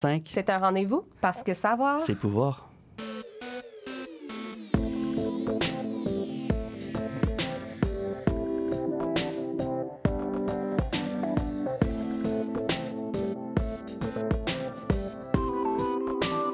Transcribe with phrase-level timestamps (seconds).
[0.00, 0.22] 5.
[0.32, 2.00] C'est un rendez-vous parce que savoir.
[2.00, 2.68] C'est pouvoir.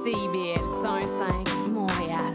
[0.03, 2.35] CIBL 101.5 Montréal.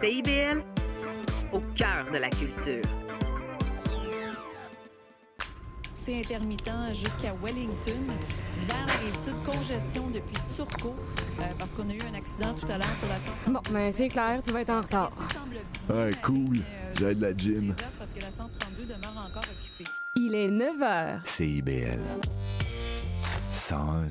[0.00, 0.64] CIBL,
[1.52, 2.82] au cœur de la culture.
[6.92, 8.06] Jusqu'à Wellington.
[8.68, 10.94] Vers la rive sud, congestion depuis Turcot,
[11.40, 13.52] euh, parce qu'on a eu un accident tout à l'heure sur la 132.
[13.52, 15.10] Bon, ben c'est clair, tu vas être en retard.
[15.12, 15.56] Ça semble
[15.98, 16.50] Ouais, bien, cool.
[16.52, 17.60] mais, euh, J'ai de la gym.
[17.60, 19.90] des heures Parce que la 132 demeure encore occupée.
[20.14, 21.20] Il est 9 h.
[21.24, 21.98] CIBL.
[23.50, 24.08] 101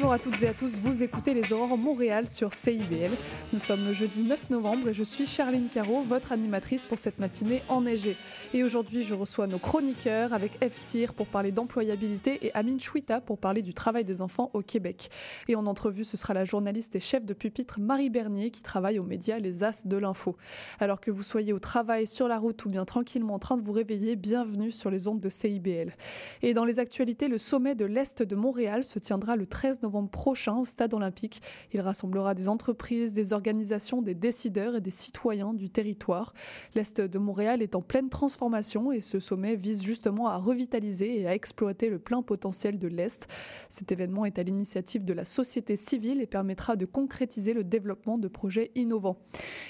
[0.00, 3.10] Bonjour à toutes et à tous, vous écoutez les Aurores Montréal sur CIBL.
[3.52, 7.18] Nous sommes le jeudi 9 novembre et je suis Charline Caro, votre animatrice pour cette
[7.18, 8.16] matinée enneigée.
[8.54, 13.36] Et aujourd'hui, je reçois nos chroniqueurs avec F-Cyr pour parler d'employabilité et Amine Chouita pour
[13.36, 15.10] parler du travail des enfants au Québec.
[15.48, 18.98] Et en entrevue, ce sera la journaliste et chef de pupitre Marie Bernier qui travaille
[18.98, 20.34] aux médias Les As de l'Info.
[20.78, 23.62] Alors que vous soyez au travail, sur la route ou bien tranquillement en train de
[23.62, 25.92] vous réveiller, bienvenue sur les ondes de CIBL.
[26.40, 29.89] Et dans les actualités, le sommet de l'Est de Montréal se tiendra le 13 novembre
[30.10, 31.42] prochain au Stade olympique.
[31.72, 36.32] Il rassemblera des entreprises, des organisations, des décideurs et des citoyens du territoire.
[36.74, 41.26] L'Est de Montréal est en pleine transformation et ce sommet vise justement à revitaliser et
[41.26, 43.26] à exploiter le plein potentiel de l'Est.
[43.68, 48.18] Cet événement est à l'initiative de la société civile et permettra de concrétiser le développement
[48.18, 49.18] de projets innovants.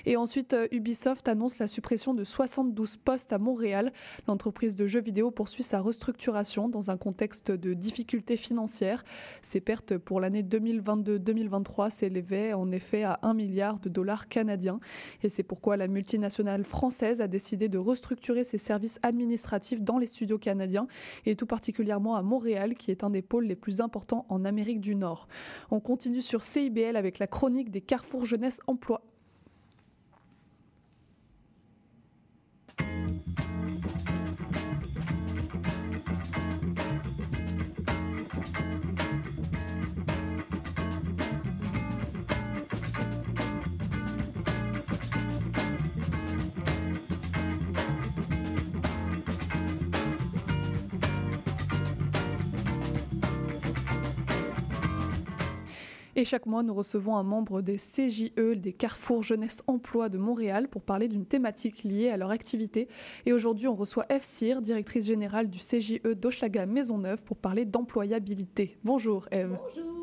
[0.06, 3.92] Et ensuite, euh, Ubisoft annonce la suppression de 72 postes à Montréal.
[4.28, 9.04] L'entreprise de jeux vidéo poursuit sa restructuration dans un contexte de difficultés financières.
[9.42, 14.80] Ses pertes pour l'année 2022-2023 s'élevaient en effet à 1 milliard de dollars canadiens.
[15.22, 20.06] Et c'est pourquoi la multinationale française a décidé de restructurer ses services administratifs dans les
[20.06, 20.88] studios canadiens
[21.26, 24.80] et tout particulièrement à Montréal, qui est un des pôles les plus importants en Amérique
[24.80, 25.28] du Nord.
[25.70, 29.04] On continue sur CIBL avec la chronique des Carrefour Jeunesse Emploi.
[56.20, 60.68] Et chaque mois, nous recevons un membre des CJE, des Carrefour Jeunesse Emploi de Montréal,
[60.68, 62.88] pour parler d'une thématique liée à leur activité.
[63.24, 64.04] Et aujourd'hui, on reçoit.
[64.20, 68.76] Cyr, directrice générale du CJE d'Hochelaga Maisonneuve, pour parler d'employabilité.
[68.84, 69.56] Bonjour Eve.
[69.74, 69.99] Bonjour.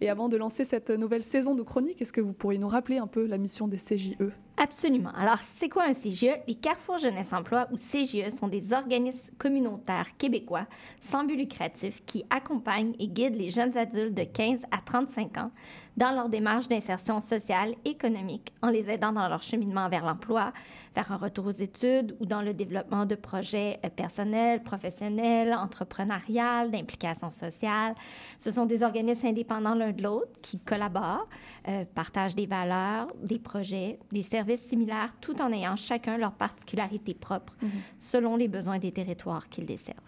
[0.00, 2.98] Et avant de lancer cette nouvelle saison de chronique, est-ce que vous pourriez nous rappeler
[2.98, 4.16] un peu la mission des CJE
[4.56, 5.10] Absolument.
[5.16, 6.28] Alors, c'est quoi un CGE?
[6.46, 10.66] Les Carrefour Jeunesse Emploi ou CGE sont des organismes communautaires québécois
[11.00, 15.50] sans but lucratif qui accompagnent et guident les jeunes adultes de 15 à 35 ans
[15.96, 20.52] dans leur démarche d'insertion sociale et économique en les aidant dans leur cheminement vers l'emploi,
[20.94, 26.70] vers un retour aux études ou dans le développement de projets euh, personnels, professionnels, entrepreneuriales,
[26.70, 27.94] d'implication sociale.
[28.38, 31.28] Ce sont des organismes indépendants l'un de l'autre qui collaborent,
[31.68, 37.14] euh, partagent des valeurs, des projets, des services similaires tout en ayant chacun leur particularité
[37.14, 37.54] propre
[37.98, 39.98] selon les besoins des territoires qu'ils desservent.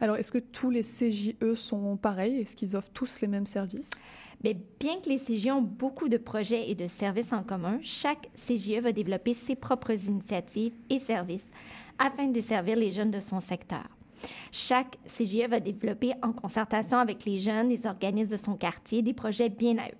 [0.00, 2.40] Alors, est-ce que tous les CJE sont pareils?
[2.40, 4.06] Est-ce qu'ils offrent tous les mêmes services?
[4.44, 8.28] Mais bien que les CGE ont beaucoup de projets et de services en commun, chaque
[8.36, 11.46] CGE va développer ses propres initiatives et services
[11.98, 13.88] afin de desservir les jeunes de son secteur.
[14.54, 19.14] Chaque CGE va développer en concertation avec les jeunes, les organismes de son quartier, des
[19.14, 19.94] projets bien à eux.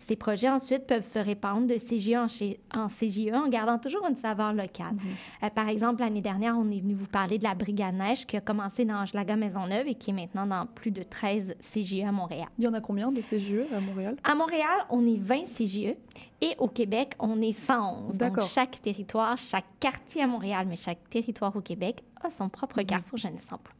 [0.00, 4.04] Ces projets ensuite peuvent se répandre de CGE en, chez- en CGE en gardant toujours
[4.08, 4.96] une saveur locale.
[5.44, 8.36] Euh, par exemple, l'année dernière, on est venu vous parler de la Brigade Neige qui
[8.36, 12.10] a commencé dans Angelaga Maisonneuve et qui est maintenant dans plus de 13 CGE à
[12.10, 12.48] Montréal.
[12.58, 14.16] Il y en a combien des CJE à Montréal?
[14.24, 15.94] À Montréal, on est 20 CGE
[16.40, 18.18] et au Québec, on est 111.
[18.18, 22.80] Donc, chaque territoire, chaque quartier à Montréal, mais chaque territoire au Québec a son propre
[22.80, 22.86] Mhm.
[22.86, 23.72] carrefour jeunesse emploi.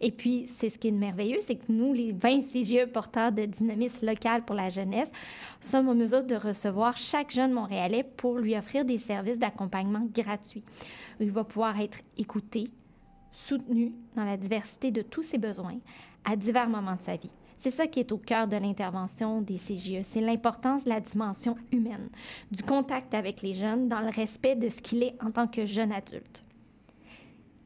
[0.00, 3.44] Et puis, c'est ce qui est merveilleux, c'est que nous, les 20 CGE porteurs de
[3.44, 5.10] dynamisme local pour la jeunesse,
[5.60, 10.64] sommes en mesure de recevoir chaque jeune Montréalais pour lui offrir des services d'accompagnement gratuits.
[11.20, 12.70] Il va pouvoir être écouté,
[13.32, 15.78] soutenu dans la diversité de tous ses besoins
[16.24, 17.30] à divers moments de sa vie.
[17.58, 21.56] C'est ça qui est au cœur de l'intervention des CGE, c'est l'importance de la dimension
[21.72, 22.08] humaine,
[22.52, 25.66] du contact avec les jeunes dans le respect de ce qu'il est en tant que
[25.66, 26.44] jeune adulte.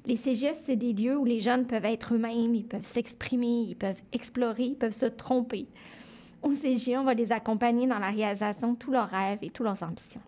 [0.05, 3.77] Les CGE, c'est des lieux où les jeunes peuvent être eux-mêmes, ils peuvent s'exprimer, ils
[3.77, 5.69] peuvent explorer, ils peuvent se tromper.
[6.43, 9.67] Au CGE, on va les accompagner dans la réalisation de tous leurs rêves et toutes
[9.67, 10.21] leurs ambitions.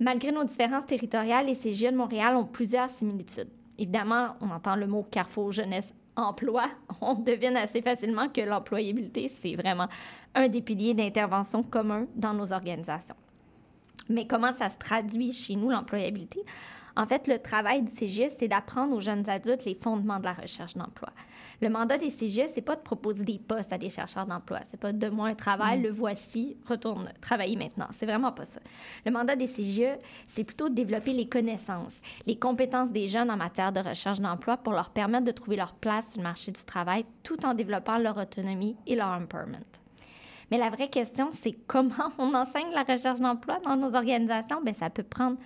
[0.00, 3.48] Malgré nos différences territoriales, les CGE de Montréal ont plusieurs similitudes.
[3.78, 6.64] Évidemment, on entend le mot carrefour jeunesse emploi,
[7.00, 9.88] on devine assez facilement que l'employabilité, c'est vraiment
[10.34, 13.16] un des piliers d'intervention commun dans nos organisations.
[14.08, 16.44] Mais comment ça se traduit chez nous, l'employabilité?
[16.98, 20.32] En fait, le travail du CGE, c'est d'apprendre aux jeunes adultes les fondements de la
[20.32, 21.10] recherche d'emploi.
[21.60, 24.60] Le mandat des CGE, c'est pas de proposer des postes à des chercheurs d'emploi.
[24.70, 27.88] C'est pas de moi un travail, le voici, retourne travailler maintenant.
[27.90, 28.60] C'est vraiment pas ça.
[29.04, 33.36] Le mandat des CGE, c'est plutôt de développer les connaissances, les compétences des jeunes en
[33.36, 36.64] matière de recherche d'emploi pour leur permettre de trouver leur place sur le marché du
[36.64, 39.58] travail tout en développant leur autonomie et leur empowerment.
[40.50, 44.62] Mais la vraie question, c'est comment on enseigne la recherche d'emploi dans nos organisations?
[44.62, 45.36] Bien, ça peut prendre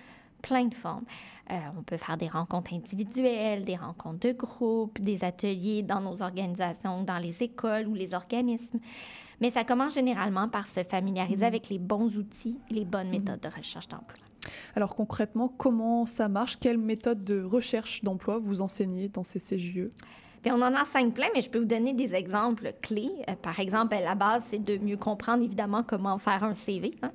[0.41, 1.05] plein de formes.
[1.51, 6.21] Euh, on peut faire des rencontres individuelles, des rencontres de groupe, des ateliers dans nos
[6.21, 8.79] organisations, dans les écoles ou les organismes.
[9.39, 13.39] Mais ça commence généralement par se familiariser avec les bons outils et les bonnes méthodes
[13.39, 14.19] de recherche d'emploi.
[14.75, 16.57] Alors concrètement, comment ça marche?
[16.59, 19.89] Quelle méthode de recherche d'emploi vous enseignez dans ces CGE
[20.47, 23.11] On en enseigne plein, mais je peux vous donner des exemples clés.
[23.29, 26.95] Euh, par exemple, la base, c'est de mieux comprendre évidemment comment faire un CV.
[27.03, 27.11] hein.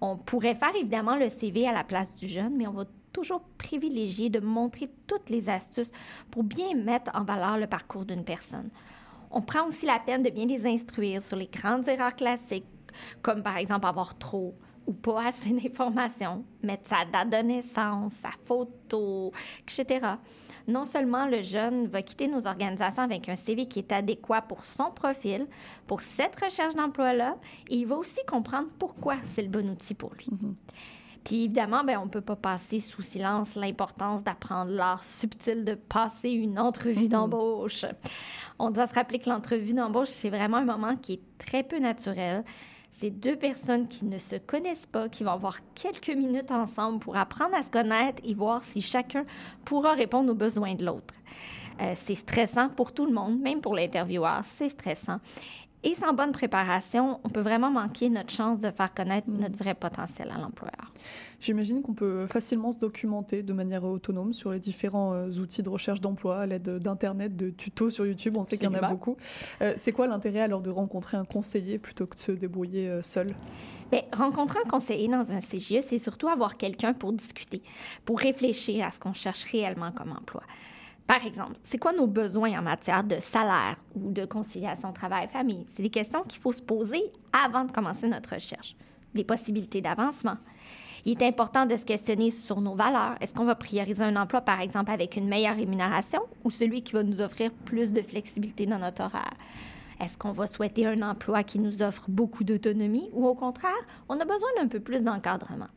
[0.00, 3.42] On pourrait faire évidemment le CV à la place du jeune, mais on va toujours
[3.56, 5.92] privilégier de montrer toutes les astuces
[6.30, 8.68] pour bien mettre en valeur le parcours d'une personne.
[9.30, 12.66] On prend aussi la peine de bien les instruire sur les grandes erreurs classiques,
[13.22, 14.54] comme par exemple avoir trop
[14.86, 19.32] ou pas assez d'informations, mettre sa date de naissance, sa photo,
[19.62, 20.00] etc.
[20.68, 24.64] Non seulement le jeune va quitter nos organisations avec un CV qui est adéquat pour
[24.64, 25.46] son profil,
[25.86, 27.36] pour cette recherche d'emploi-là,
[27.70, 30.28] et il va aussi comprendre pourquoi c'est le bon outil pour lui.
[31.24, 35.74] Puis évidemment, ben, on ne peut pas passer sous silence l'importance d'apprendre l'art subtil de
[35.74, 37.86] passer une entrevue d'embauche.
[38.58, 41.78] On doit se rappeler que l'entrevue d'embauche, c'est vraiment un moment qui est très peu
[41.78, 42.44] naturel.
[43.00, 47.16] C'est deux personnes qui ne se connaissent pas, qui vont avoir quelques minutes ensemble pour
[47.16, 49.24] apprendre à se connaître et voir si chacun
[49.64, 51.14] pourra répondre aux besoins de l'autre.
[51.80, 55.20] Euh, c'est stressant pour tout le monde, même pour l'intervieweur, c'est stressant.
[55.84, 59.74] Et sans bonne préparation, on peut vraiment manquer notre chance de faire connaître notre vrai
[59.74, 60.92] potentiel à l'employeur.
[61.40, 65.68] J'imagine qu'on peut facilement se documenter de manière autonome sur les différents euh, outils de
[65.68, 68.36] recherche d'emploi à l'aide d'Internet, de tutos sur YouTube.
[68.36, 69.16] On sait qu'il y en a beaucoup.
[69.62, 73.02] Euh, c'est quoi l'intérêt alors de rencontrer un conseiller plutôt que de se débrouiller euh,
[73.02, 73.28] seul?
[73.92, 77.62] Bien, rencontrer un conseiller dans un CGE, c'est surtout avoir quelqu'un pour discuter,
[78.04, 80.42] pour réfléchir à ce qu'on cherche réellement comme emploi.
[81.08, 85.64] Par exemple, c'est quoi nos besoins en matière de salaire ou de conciliation travail-famille?
[85.70, 87.02] C'est des questions qu'il faut se poser
[87.32, 88.76] avant de commencer notre recherche.
[89.14, 90.36] Les possibilités d'avancement.
[91.06, 93.14] Il est important de se questionner sur nos valeurs.
[93.22, 96.92] Est-ce qu'on va prioriser un emploi, par exemple, avec une meilleure rémunération ou celui qui
[96.92, 99.32] va nous offrir plus de flexibilité dans notre horaire?
[100.00, 103.72] Est-ce qu'on va souhaiter un emploi qui nous offre beaucoup d'autonomie ou au contraire,
[104.10, 105.68] on a besoin d'un peu plus d'encadrement?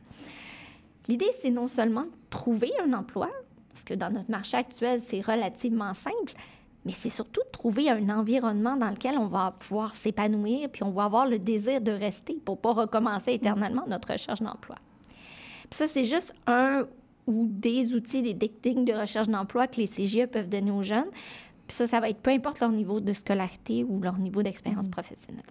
[1.08, 3.30] L'idée, c'est non seulement de trouver un emploi,
[3.72, 6.34] parce que dans notre marché actuel, c'est relativement simple,
[6.84, 10.90] mais c'est surtout de trouver un environnement dans lequel on va pouvoir s'épanouir, puis on
[10.90, 14.76] va avoir le désir de rester pour pas recommencer éternellement notre recherche d'emploi.
[15.08, 16.86] Puis ça, c'est juste un
[17.26, 21.08] ou des outils, des techniques de recherche d'emploi que les CGE peuvent donner aux jeunes.
[21.66, 24.88] Puis ça, ça va être peu importe leur niveau de scolarité ou leur niveau d'expérience
[24.88, 25.44] professionnelle.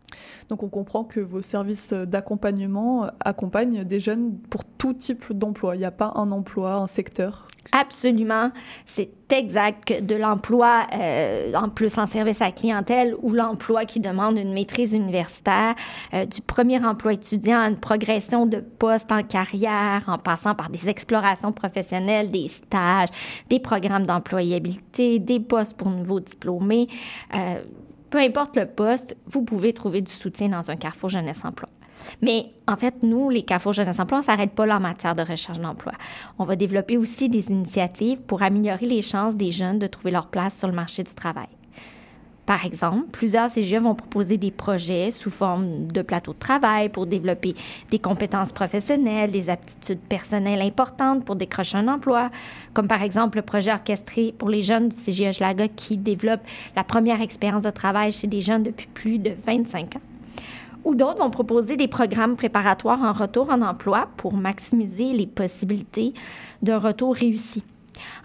[0.50, 5.76] Donc on comprend que vos services d'accompagnement accompagnent des jeunes pour tout type d'emploi.
[5.76, 7.48] Il n'y a pas un emploi, un secteur?
[7.72, 8.52] Absolument,
[8.86, 14.00] c'est exact que de l'emploi euh, en plus en service à clientèle ou l'emploi qui
[14.00, 15.76] demande une maîtrise universitaire,
[16.14, 20.70] euh, du premier emploi étudiant à une progression de poste en carrière, en passant par
[20.70, 23.10] des explorations professionnelles, des stages,
[23.50, 26.88] des programmes d'employabilité, des postes pour nouveaux diplômés.
[27.36, 27.62] Euh,
[28.10, 31.70] peu importe le poste, vous pouvez trouver du soutien dans un Carrefour Jeunesse Emploi.
[32.22, 35.16] Mais en fait, nous, les Carrefour Jeunesse Emploi, on ne s'arrête pas là en matière
[35.16, 35.94] de recherche d'emploi.
[36.40, 40.28] On va développer aussi des initiatives pour améliorer les chances des jeunes de trouver leur
[40.28, 41.50] place sur le marché du travail.
[42.46, 47.06] Par exemple, plusieurs CGE vont proposer des projets sous forme de plateaux de travail pour
[47.06, 47.54] développer
[47.92, 52.30] des compétences professionnelles, des aptitudes personnelles importantes pour décrocher un emploi,
[52.74, 56.42] comme par exemple le projet orchestré pour les jeunes du CGE Schlaga qui développe
[56.76, 60.02] la première expérience de travail chez des jeunes depuis plus de 25 ans
[60.84, 66.14] ou d'autres vont proposer des programmes préparatoires en retour en emploi pour maximiser les possibilités
[66.62, 67.64] d'un retour réussi,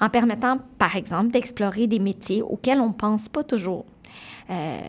[0.01, 3.85] en permettant, par exemple, d'explorer des métiers auxquels on ne pense pas toujours.
[4.51, 4.81] Euh,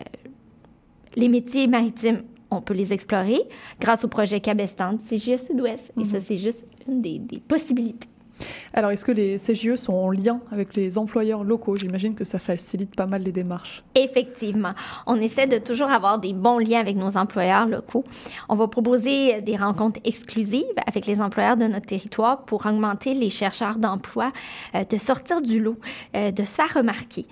[1.16, 3.40] les métiers maritimes, on peut les explorer
[3.80, 5.92] grâce au projet Cabestan du CGE Sud-Ouest.
[6.00, 8.08] Et ça, c'est juste une des, des possibilités.
[8.72, 11.76] Alors, est-ce que les CGE sont en lien avec les employeurs locaux?
[11.76, 13.82] J'imagine que ça facilite pas mal les démarches.
[13.94, 14.72] Effectivement.
[15.06, 18.04] On essaie de toujours avoir des bons liens avec nos employeurs locaux.
[18.48, 23.30] On va proposer des rencontres exclusives avec les employeurs de notre territoire pour augmenter les
[23.30, 24.30] chercheurs d'emploi,
[24.74, 25.78] euh, de sortir du lot,
[26.14, 27.26] euh, de se faire remarquer.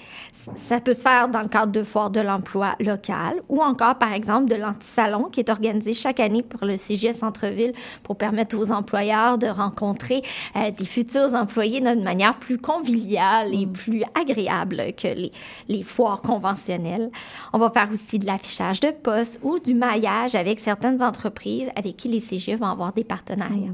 [0.54, 4.12] Ça peut se faire dans le cadre de foires de l'emploi local ou encore, par
[4.12, 7.72] exemple, de l'antisalon qui est organisé chaque année pour le CGE Centre-Ville
[8.02, 10.22] pour permettre aux employeurs de rencontrer
[10.56, 15.32] euh, des futurs employés d'une manière plus conviviale et plus agréable que les,
[15.68, 17.10] les foires conventionnelles.
[17.52, 21.96] On va faire aussi de l'affichage de postes ou du maillage avec certaines entreprises avec
[21.96, 23.72] qui les CGE vont avoir des partenariats.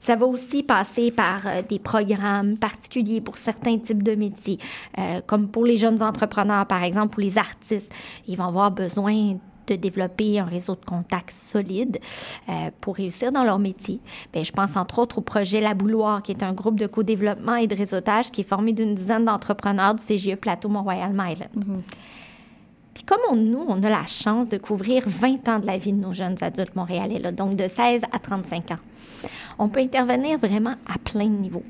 [0.00, 4.58] Ça va aussi passer par euh, des programmes particuliers pour certains types de métiers,
[4.98, 7.92] euh, comme pour les jeunes entrepreneurs, par exemple, ou les artistes.
[8.26, 9.36] Ils vont avoir besoin
[9.68, 11.98] de développer un réseau de contacts solide
[12.48, 14.00] euh, pour réussir dans leur métier.
[14.32, 17.56] Bien, je pense entre autres au projet La Bouloire, qui est un groupe de co-développement
[17.56, 21.82] et de réseautage qui est formé d'une dizaine d'entrepreneurs du CGE Plateau Mont-Royal Myland.
[22.94, 25.92] Puis comme on, nous, on a la chance de couvrir 20 ans de la vie
[25.92, 28.78] de nos jeunes adultes montréalais, là, donc de 16 à 35 ans,
[29.58, 31.64] on peut intervenir vraiment à plein de niveaux.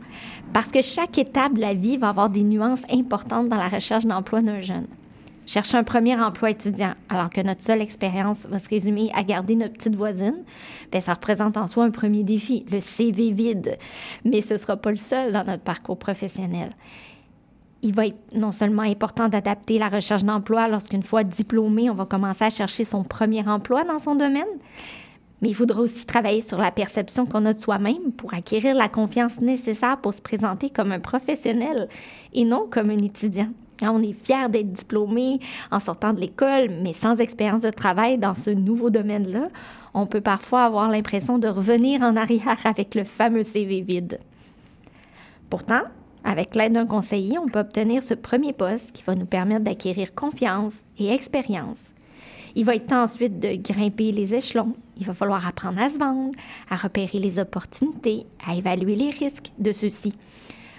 [0.52, 4.06] Parce que chaque étape de la vie va avoir des nuances importantes dans la recherche
[4.06, 4.86] d'emploi d'un jeune.
[5.46, 9.56] Chercher un premier emploi étudiant, alors que notre seule expérience va se résumer à garder
[9.56, 10.44] notre petite voisine,
[10.92, 13.78] bien, ça représente en soi un premier défi, le CV vide.
[14.26, 16.70] Mais ce ne sera pas le seul dans notre parcours professionnel
[17.82, 22.06] il va être non seulement important d'adapter la recherche d'emploi lorsqu'une fois diplômé, on va
[22.06, 24.46] commencer à chercher son premier emploi dans son domaine,
[25.40, 28.88] mais il faudra aussi travailler sur la perception qu'on a de soi-même pour acquérir la
[28.88, 31.88] confiance nécessaire pour se présenter comme un professionnel
[32.32, 33.48] et non comme un étudiant.
[33.82, 35.38] Hein, on est fier d'être diplômé
[35.70, 39.44] en sortant de l'école, mais sans expérience de travail dans ce nouveau domaine-là,
[39.94, 44.18] on peut parfois avoir l'impression de revenir en arrière avec le fameux CV vide.
[45.50, 45.82] Pourtant,
[46.24, 50.14] avec l'aide d'un conseiller, on peut obtenir ce premier poste qui va nous permettre d'acquérir
[50.14, 51.84] confiance et expérience.
[52.54, 54.72] Il va être temps ensuite de grimper les échelons.
[54.98, 56.32] Il va falloir apprendre à se vendre,
[56.70, 60.14] à repérer les opportunités, à évaluer les risques de ceux-ci.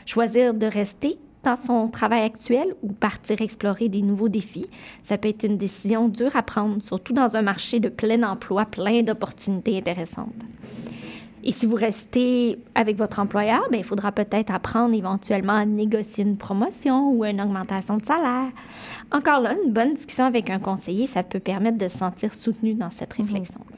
[0.06, 4.68] Choisir de rester dans son travail actuel ou partir explorer des nouveaux défis,
[5.04, 8.66] ça peut être une décision dure à prendre, surtout dans un marché de plein emploi,
[8.66, 10.34] plein d'opportunités intéressantes.
[11.44, 16.24] Et si vous restez avec votre employeur, bien, il faudra peut-être apprendre éventuellement à négocier
[16.24, 18.52] une promotion ou une augmentation de salaire.
[19.12, 22.74] Encore là, une bonne discussion avec un conseiller, ça peut permettre de se sentir soutenu
[22.74, 23.78] dans cette réflexion-là.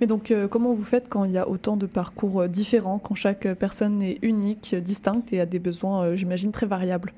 [0.00, 2.98] Mais donc, euh, comment vous faites quand il y a autant de parcours euh, différents,
[2.98, 7.12] quand chaque personne est unique, distincte et a des besoins, euh, j'imagine, très variables?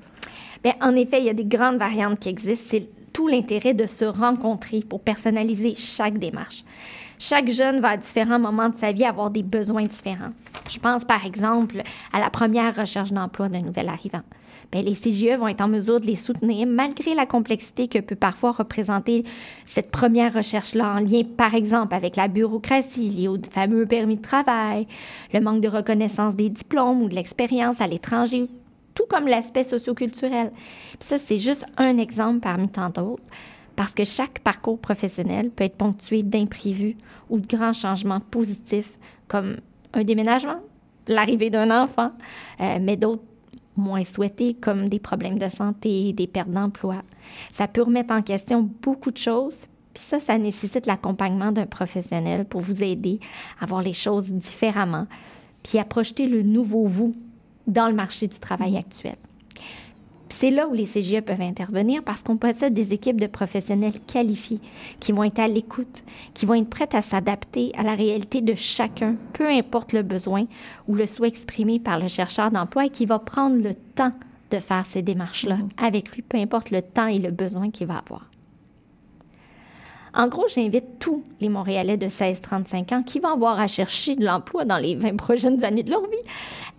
[0.63, 2.67] Bien, en effet, il y a des grandes variantes qui existent.
[2.69, 6.63] C'est tout l'intérêt de se rencontrer pour personnaliser chaque démarche.
[7.21, 10.31] Chaque jeune va à différents moments de sa vie avoir des besoins différents.
[10.69, 11.81] Je pense par exemple
[12.13, 14.21] à la première recherche d'emploi d'un nouvel arrivant.
[14.71, 18.15] Bien, les CGE vont être en mesure de les soutenir malgré la complexité que peut
[18.15, 19.25] parfois représenter
[19.65, 24.21] cette première recherche-là en lien, par exemple, avec la bureaucratie liée au fameux permis de
[24.21, 24.87] travail,
[25.33, 28.47] le manque de reconnaissance des diplômes ou de l'expérience à l'étranger,
[28.95, 30.51] tout comme l'aspect socioculturel.
[30.51, 33.23] Puis ça, c'est juste un exemple parmi tant d'autres,
[33.79, 36.97] parce que chaque parcours professionnel peut être ponctué d'imprévus
[37.29, 39.55] ou de grands changements positifs, comme
[39.93, 40.59] un déménagement,
[41.07, 42.11] l'arrivée d'un enfant,
[42.59, 43.23] euh, mais d'autres
[43.77, 47.03] moins souhaités, comme des problèmes de santé, des pertes d'emploi.
[47.53, 49.67] Ça peut remettre en question beaucoup de choses.
[49.93, 53.21] Puis ça, ça nécessite l'accompagnement d'un professionnel pour vous aider
[53.61, 55.07] à voir les choses différemment,
[55.63, 57.15] puis à projeter le nouveau vous
[57.65, 59.15] dans le marché du travail actuel.
[60.29, 64.59] C'est là où les CGE peuvent intervenir parce qu'on possède des équipes de professionnels qualifiés
[64.99, 68.55] qui vont être à l'écoute, qui vont être prêtes à s'adapter à la réalité de
[68.55, 70.45] chacun, peu importe le besoin
[70.87, 74.13] ou le souhait exprimé par le chercheur d'emploi et qui va prendre le temps
[74.51, 77.97] de faire ces démarches-là avec lui, peu importe le temps et le besoin qu'il va
[77.97, 78.28] avoir.
[80.13, 84.25] En gros, j'invite tous les Montréalais de 16-35 ans qui vont avoir à chercher de
[84.25, 86.17] l'emploi dans les 20 prochaines années de leur vie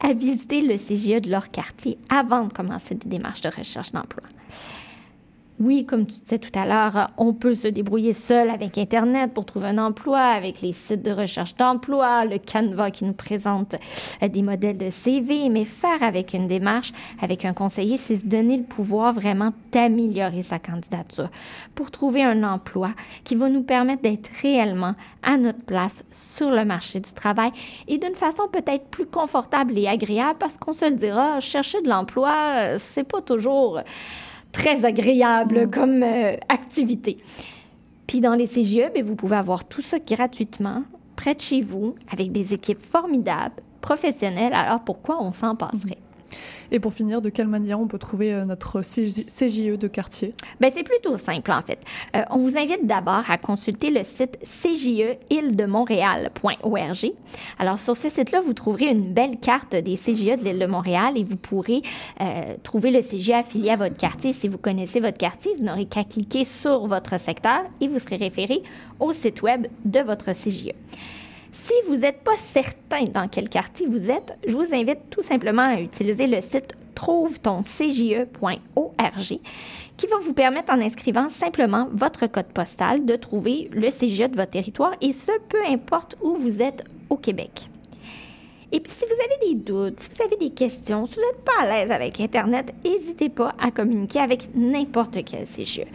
[0.01, 4.25] à visiter le CGE de leur quartier avant de commencer des démarches de recherche d'emploi.
[5.61, 9.45] Oui, comme tu disais tout à l'heure, on peut se débrouiller seul avec Internet pour
[9.45, 13.75] trouver un emploi, avec les sites de recherche d'emploi, le Canva qui nous présente
[14.23, 18.25] euh, des modèles de CV, mais faire avec une démarche, avec un conseiller, c'est se
[18.25, 21.29] donner le pouvoir vraiment d'améliorer sa candidature
[21.75, 22.93] pour trouver un emploi
[23.25, 27.51] qui va nous permettre d'être réellement à notre place sur le marché du travail
[27.87, 31.91] et d'une façon peut-être plus confortable et agréable parce qu'on se le dira, chercher de
[31.91, 33.81] l'emploi, euh, c'est pas toujours
[34.53, 37.19] très agréable comme euh, activité.
[38.07, 40.83] Puis dans les CGE, bien, vous pouvez avoir tout ça gratuitement,
[41.17, 45.99] près de chez vous, avec des équipes formidables, professionnel, alors pourquoi on s'en passerait?
[46.73, 50.35] Et pour finir, de quelle manière on peut trouver euh, notre CJE de quartier?
[50.61, 51.81] Ben, c'est plutôt simple, en fait.
[52.15, 57.13] Euh, on vous invite d'abord à consulter le site cjeîle-de-montréal.org.
[57.59, 61.15] Alors, sur ce site-là, vous trouverez une belle carte des CJE de l'île de Montréal
[61.17, 61.83] et vous pourrez
[62.21, 64.33] euh, trouver le CJE affilié à votre quartier.
[64.33, 68.15] Si vous connaissez votre quartier, vous n'aurez qu'à cliquer sur votre secteur et vous serez
[68.17, 68.63] référé
[69.01, 70.73] au site web de votre CJE.
[71.53, 75.63] Si vous n'êtes pas certain dans quel quartier vous êtes, je vous invite tout simplement
[75.63, 79.41] à utiliser le site trouve-ton-cje.org
[79.97, 84.37] qui va vous permettre, en inscrivant simplement votre code postal, de trouver le CGE de
[84.37, 87.69] votre territoire et ce, peu importe où vous êtes au Québec.
[88.73, 91.45] Et puis, si vous avez des doutes, si vous avez des questions, si vous n'êtes
[91.45, 95.87] pas à l'aise avec Internet, n'hésitez pas à communiquer avec n'importe quel CGE.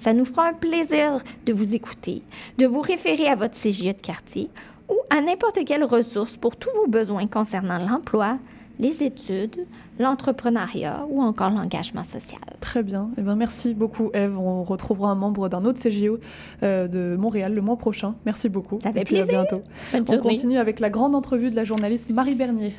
[0.00, 2.22] Ça nous fera un plaisir de vous écouter,
[2.58, 4.50] de vous référer à votre CGE de quartier
[4.88, 8.38] ou à n'importe quelle ressource pour tous vos besoins concernant l'emploi,
[8.80, 9.64] les études,
[10.00, 12.40] l'entrepreneuriat ou encore l'engagement social.
[12.60, 13.10] Très bien.
[13.16, 14.36] Eh bien, merci beaucoup, Eve.
[14.38, 16.18] On retrouvera un membre d'un autre CGO
[16.62, 18.14] euh, de Montréal le mois prochain.
[18.26, 18.80] Merci beaucoup.
[18.82, 19.38] Ça fait Et puis plaisir.
[19.40, 19.62] à bientôt.
[19.92, 20.20] Bonne On journée.
[20.30, 22.74] continue avec la grande entrevue de la journaliste Marie Bernier.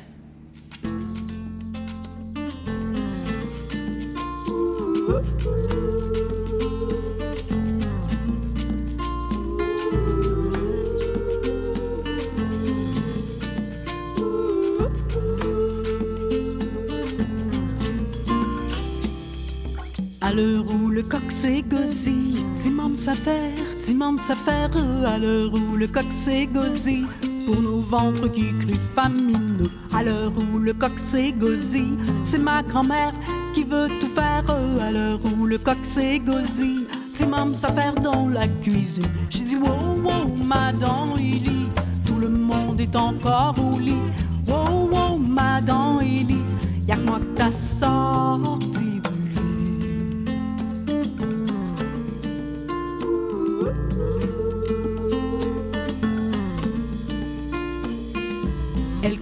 [20.26, 23.52] À l'heure où le coq s'égosille, Timam s'affaire,
[23.84, 24.70] Timam s'affaire,
[25.06, 27.06] à l'heure où le coq s'égosille,
[27.46, 29.70] pour nos ventres qui crient famineux.
[29.94, 33.12] À l'heure où le coq s'égosille, c'est ma grand-mère
[33.54, 34.42] qui veut tout faire,
[34.80, 39.06] à l'heure où le coq s'égosille, Timam s'affaire dans la cuisine.
[39.30, 41.68] J'ai dit wow, wow, madame Illy,
[42.04, 43.94] tout le monde est encore au lit.
[44.48, 46.38] Wow, wow, madame Illy,
[46.88, 48.75] y'a que moi que t'as sorti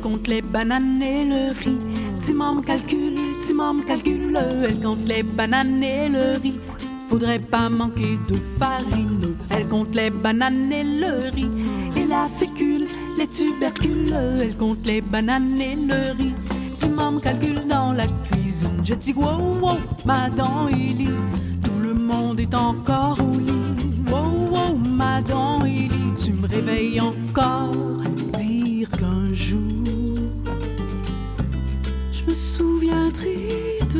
[0.04, 1.78] compte les bananes et le riz.
[2.20, 4.38] Timam calcule, Timam calcule.
[4.62, 6.60] Elle compte les bananes et le riz.
[7.08, 9.34] Faudrait pas manquer de farine.
[9.48, 11.48] Elle compte les bananes et le riz.
[11.96, 12.86] Et la fécule,
[13.18, 14.14] les tubercules.
[14.42, 16.34] Elle compte les bananes et le riz.
[16.78, 18.82] Timam calcule dans la cuisine.
[18.84, 21.08] Je dis wow, wow, madame Ellie.
[21.62, 24.04] Tout le monde est encore au lit.
[24.10, 26.12] Wow, wow, madame Ellie.
[26.18, 28.03] Tu me réveilles encore.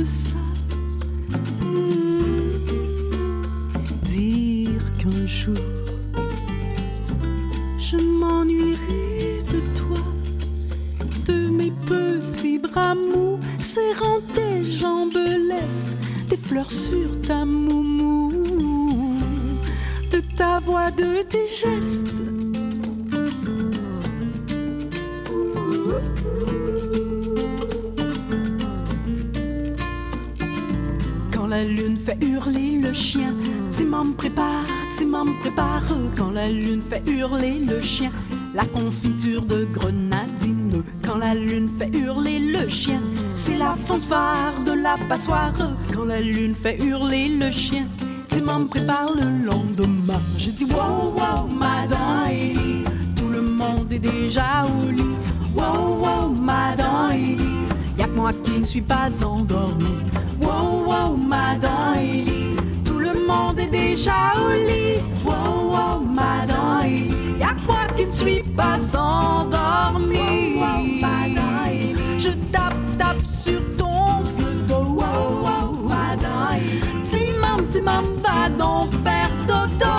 [0.04, 0.34] Ça.
[1.60, 2.58] Hmm.
[4.02, 5.54] Dire qu'un jour,
[7.78, 10.04] je m'ennuierai de toi,
[11.26, 15.96] de mes petits bras mous, serrant tes jambes lestes,
[16.28, 18.32] des fleurs sur ta moumou,
[20.10, 22.33] de ta voix, de tes gestes.
[31.64, 33.34] La lune fait hurler le chien,
[33.72, 34.66] Timam prépare,
[34.98, 35.82] Timam prépare.
[36.14, 38.10] Quand la lune fait hurler le chien,
[38.54, 40.82] la confiture de grenadine.
[41.02, 43.00] Quand la lune fait hurler le chien,
[43.34, 45.54] c'est la fanfare de la passoire.
[45.94, 47.86] Quand la lune fait hurler le chien,
[48.28, 50.20] Timam prépare le lendemain.
[50.36, 52.84] Je dis wow, wow, madame
[53.16, 55.16] tout le monde est déjà au lit.
[55.56, 57.38] Wow, wow, madame Ellie,
[57.98, 60.13] y'a que moi qui ne suis pas endormi.
[60.44, 65.02] Wow, wow, madame Ellie, tout le monde est déjà au lit.
[65.24, 70.60] Wow, wow, madame Ellie, y'a que moi qui ne suis pas endormi.
[72.18, 75.00] Je tape, tape sur ton vieux dos.
[75.00, 79.94] Wow, wow, madame Ellie, Timam, Timam, va donc faire dodo.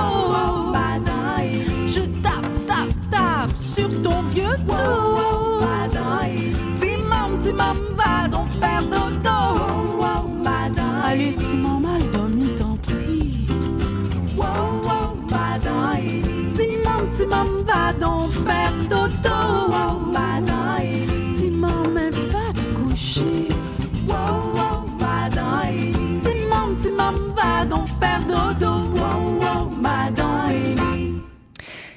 [1.88, 5.62] Je tape, tape, tape sur ton vieux dos.
[6.80, 9.15] Timam, Timam, va donc faire dodo.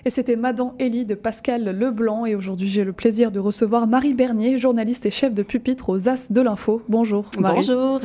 [0.09, 2.25] Et c'était Madame Elie de Pascal Leblanc.
[2.25, 6.09] Et aujourd'hui, j'ai le plaisir de recevoir Marie Bernier, journaliste et chef de pupitre aux
[6.09, 6.81] As de l'Info.
[6.89, 7.57] Bonjour, Marie.
[7.57, 8.01] Bonjour.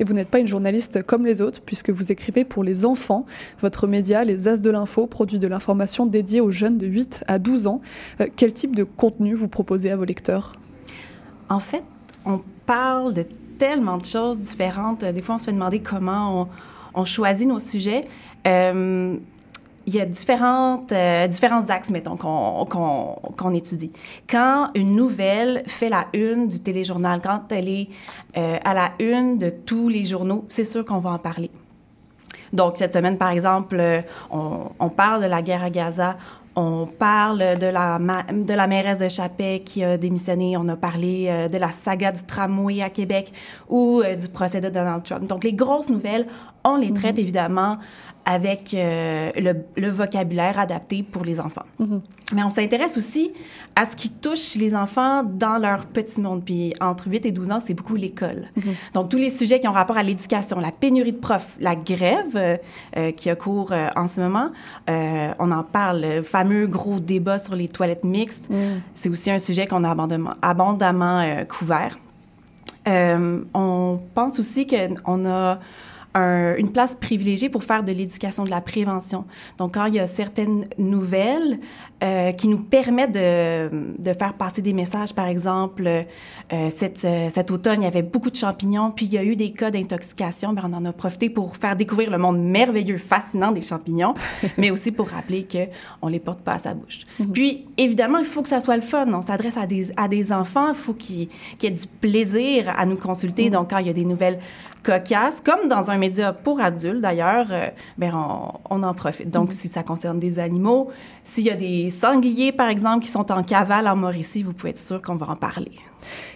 [0.00, 3.24] Et vous n'êtes pas une journaliste comme les autres, puisque vous écrivez pour les enfants.
[3.60, 7.38] Votre média, les As de l'Info, produit de l'information dédiée aux jeunes de 8 à
[7.38, 7.80] 12 ans.
[8.20, 10.54] Euh, quel type de contenu vous proposez à vos lecteurs?
[11.48, 11.84] En fait,
[12.26, 13.24] on parle de
[13.58, 15.04] tellement de choses différentes.
[15.04, 16.48] Des fois, on se fait demander comment
[16.94, 18.00] on, on choisit nos sujets.
[18.48, 19.18] Euh,
[19.86, 23.92] il y a différentes, euh, différents axes, mettons, qu'on qu'on qu'on étudie.
[24.28, 27.88] Quand une nouvelle fait la une du téléjournal, quand elle est
[28.36, 31.50] euh, à la une de tous les journaux, c'est sûr qu'on va en parler.
[32.52, 36.16] Donc, cette semaine, par exemple, euh, on, on parle de la guerre à Gaza,
[36.56, 40.56] on parle de la, de la mairesse de Chapet qui a démissionné.
[40.56, 43.32] On a parlé euh, de la saga du tramway à Québec
[43.68, 45.26] ou euh, du procès de Donald Trump.
[45.26, 46.26] Donc, les grosses nouvelles,
[46.64, 47.78] on les traite évidemment
[48.24, 51.64] avec euh, le, le vocabulaire adapté pour les enfants.
[52.34, 53.32] Mais on s'intéresse aussi
[53.76, 56.44] à ce qui touche les enfants dans leur petit monde.
[56.44, 58.46] Puis entre 8 et 12 ans, c'est beaucoup l'école.
[58.94, 62.34] Donc, tous les sujets qui ont rapport à l'éducation, la pénurie de profs, la grève
[62.34, 62.56] euh,
[62.96, 64.50] euh, qui a cours euh, en ce moment,
[64.88, 68.48] on en parle, le fameux gros débat sur les toilettes mixtes.
[68.94, 71.98] C'est aussi un sujet qu'on a abondamment, abondamment couvert.
[72.86, 75.58] On pense aussi qu'on a
[76.14, 79.24] un- une place privilégiée pour faire de l'éducation, de la prévention.
[79.58, 81.58] Donc, quand il y a certaines nouvelles
[82.02, 87.28] euh, qui nous permettent de, de faire passer des messages, par exemple, euh, cet, euh,
[87.30, 89.70] cet automne, il y avait beaucoup de champignons, puis il y a eu des cas
[89.70, 94.14] d'intoxication, ben, on en a profité pour faire découvrir le monde merveilleux, fascinant des champignons,
[94.58, 97.02] mais aussi pour rappeler qu'on ne les porte pas à sa bouche.
[97.32, 99.06] Puis, évidemment, il faut que ça soit le fun.
[99.12, 102.84] On s'adresse à des, à des enfants, il faut qu'ils qu'ils aient du plaisir à
[102.86, 103.48] nous consulter.
[103.50, 104.38] Donc, quand il y a des nouvelles
[104.84, 107.68] cocasses, comme dans un média pour adultes d'ailleurs, euh,
[107.98, 109.30] ben on, on en profite.
[109.30, 110.90] Donc, si ça concerne des animaux,
[111.24, 114.70] s'il y a des sangliers, par exemple, qui sont en cavale en Mauricie, vous pouvez
[114.70, 115.72] être sûr qu'on va en parler.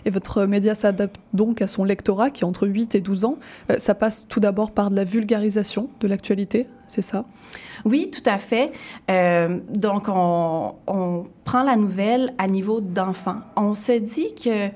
[0.05, 3.39] Et votre média s'adapte donc à son lectorat qui est entre 8 et 12 ans.
[3.71, 7.25] Euh, ça passe tout d'abord par de la vulgarisation de l'actualité, c'est ça?
[7.85, 8.73] Oui, tout à fait.
[9.11, 13.37] Euh, donc, on, on prend la nouvelle à niveau d'enfant.
[13.57, 14.71] On se dit que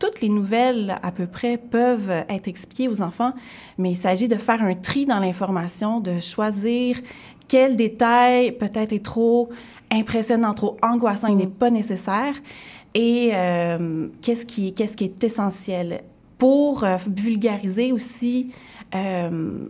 [0.00, 3.32] toutes les nouvelles, à peu près, peuvent être expliquées aux enfants,
[3.78, 6.96] mais il s'agit de faire un tri dans l'information, de choisir
[7.48, 9.48] quel détail peut-être est trop
[9.90, 12.34] impressionnant, trop angoissant, il n'est pas nécessaire,
[12.94, 16.02] et euh, qu'est-ce qui, qu'est-ce qui est essentiel?
[16.36, 18.52] Pour euh, vulgariser aussi,
[18.94, 19.68] euh,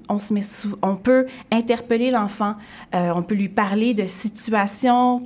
[0.83, 2.55] on, peut interpeller l'enfant,
[2.95, 5.17] euh, on peut lui parler de situations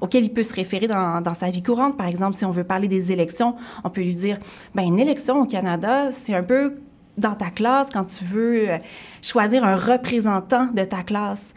[0.00, 1.96] auxquelles il peut se référer dans, sa vie courante.
[1.96, 4.38] Par exemple, si on veut parler des élections, on peut lui dire,
[4.74, 6.74] ben une élection au Canada, c'est un peu
[7.18, 8.78] dans ta classe, quand tu veux euh,
[9.22, 11.54] choisir un représentant de ta classe,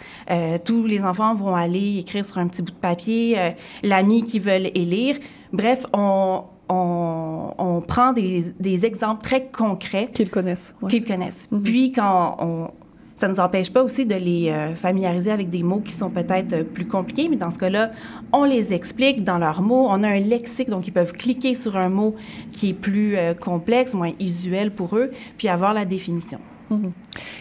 [0.65, 4.71] tous les enfants vont aller écrire sur un petit bout de papier l'ami qu'ils veulent
[4.73, 5.17] élire.
[5.51, 10.75] Bref, on, on, on prend des, des exemples très concrets Qu'ils connaissent.
[10.81, 10.89] ouais.
[10.91, 11.47] qu'ils connaissent.
[11.63, 12.69] Puis, quand on,
[13.15, 16.09] ça ne nous empêche pas aussi de les euh, familiariser avec des mots qui sont
[16.09, 17.91] peut-être euh, plus compliqués, mais dans ce cas-là,
[18.31, 19.87] on les explique dans leurs mots.
[19.89, 22.15] On a un lexique, donc ils peuvent cliquer sur un mot
[22.53, 26.39] qui est plus euh, complexe, moins usuel pour eux, puis avoir la définition.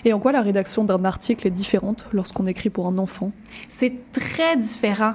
[0.06, 3.30] Et en quoi la rédaction d'un article est différente lorsqu'on écrit pour un enfant?
[3.68, 5.12] C'est très différent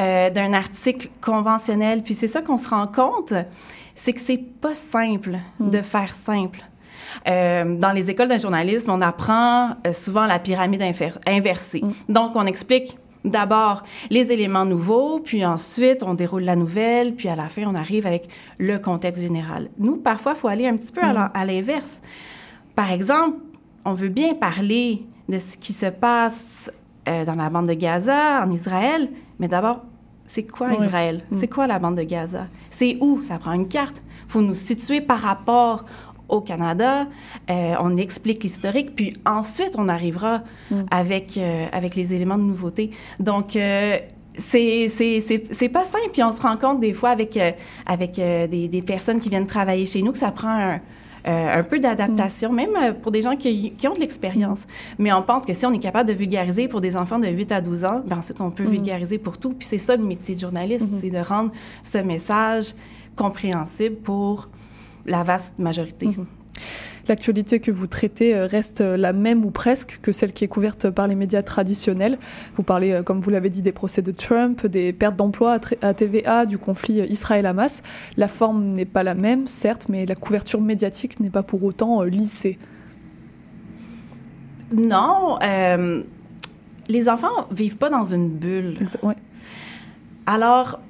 [0.00, 2.02] euh, d'un article conventionnel.
[2.02, 3.34] Puis c'est ça qu'on se rend compte,
[3.94, 6.60] c'est que c'est pas simple de faire simple.
[7.28, 10.82] Euh, dans les écoles de journalisme, on apprend euh, souvent la pyramide
[11.26, 11.82] inversée.
[12.08, 17.36] Donc, on explique d'abord les éléments nouveaux, puis ensuite, on déroule la nouvelle, puis à
[17.36, 19.68] la fin, on arrive avec le contexte général.
[19.78, 22.00] Nous, parfois, il faut aller un petit peu à la- à l'inverse.
[22.74, 23.36] Par exemple,
[23.84, 26.70] on veut bien parler de ce qui se passe
[27.08, 29.08] euh, dans la bande de Gaza, en Israël,
[29.42, 29.80] mais d'abord,
[30.24, 30.72] c'est quoi.
[30.72, 31.20] Israël?
[31.36, 32.46] C'est quoi la bande de Gaza?
[32.70, 33.24] C'est où?
[33.24, 34.00] Ça prend une carte.
[34.28, 35.84] Il faut nous situer par rapport
[36.28, 37.08] au Canada.
[37.50, 40.42] Euh, on explique l'historique, puis ensuite, on arrivera
[40.92, 42.90] avec, euh, avec les éléments de nouveauté.
[43.18, 43.98] Donc, euh,
[44.38, 44.88] c'est
[45.72, 46.10] pas simple.
[46.12, 47.50] Puis on se rend compte des fois avec, euh,
[47.84, 50.76] avec des, des personnes qui viennent travailler chez nous que ça prend un,
[51.26, 54.66] euh, un peu d'adaptation, même euh, pour des gens qui, qui ont de l'expérience.
[54.98, 57.52] Mais on pense que si on est capable de vulgariser pour des enfants de 8
[57.52, 59.50] à 12 ans, ben ensuite on peut vulgariser pour tout.
[59.50, 62.74] Puis c'est ça le métier de journaliste, c'est de rendre ce message
[63.14, 64.48] compréhensible pour
[65.06, 66.08] la vaste majorité.
[67.08, 70.48] L'actualité que vous traitez euh, reste euh, la même ou presque que celle qui est
[70.48, 72.18] couverte par les médias traditionnels.
[72.56, 75.94] Vous parlez, euh, comme vous l'avez dit, des procès de Trump, des pertes d'emplois à
[75.94, 77.82] TVA, du conflit Israël-Hamas.
[78.16, 82.02] La forme n'est pas la même, certes, mais la couverture médiatique n'est pas pour autant
[82.02, 82.58] lissée.
[84.72, 86.02] Non, euh,
[86.88, 88.76] les enfants vivent pas dans une bulle.
[89.02, 89.14] Ouais.
[90.26, 90.80] Alors,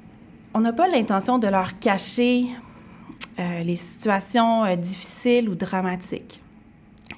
[0.55, 2.47] on n'a pas l'intention de leur cacher
[3.39, 6.41] euh, les situations euh, difficiles ou dramatiques.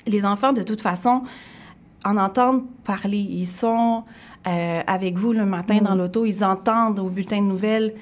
[0.06, 1.22] Les enfants, de toute façon,
[2.04, 3.18] en entendre parler.
[3.18, 4.04] Ils sont
[4.46, 7.94] euh, avec vous le matin dans l'auto, ils entendent au bulletin de nouvelles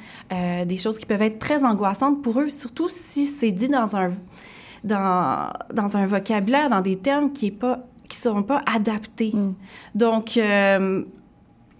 [0.66, 4.08] des choses qui peuvent être très angoissantes pour eux, surtout si c'est dit dans un,
[4.84, 7.76] dans, dans un vocabulaire, dans des termes qui ne
[8.10, 9.32] seront pas adaptés.
[9.94, 11.04] Donc, euh,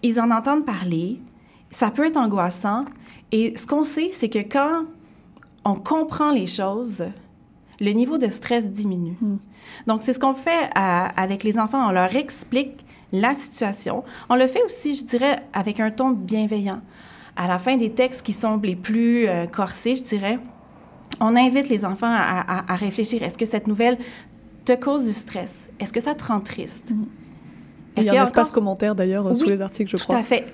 [0.03, 1.21] ils en entendent parler.
[1.71, 2.85] Ça peut être angoissant.
[3.31, 4.85] Et ce qu'on sait, c'est que quand
[5.65, 7.05] on comprend les choses,
[7.81, 9.17] le niveau de stress diminue.
[9.87, 11.89] Donc, c'est ce qu'on fait à- avec les enfants.
[11.89, 14.05] On leur explique la situation.
[14.29, 16.81] On le fait aussi, je dirais, avec un ton bienveillant.
[17.37, 20.39] À la fin des textes qui sont les plus euh, corsés, je dirais,
[21.21, 23.23] on invite les enfants à, à- à réfléchir.
[23.23, 23.99] Est-ce que cette nouvelle
[24.65, 25.69] te cause du stress?
[25.81, 26.93] Est-ce que ça te rend triste?
[27.97, 30.19] Il y a un encore- espace commentaire d'ailleurs Oui, sous les articles, je Tout crois.
[30.19, 30.45] à fait.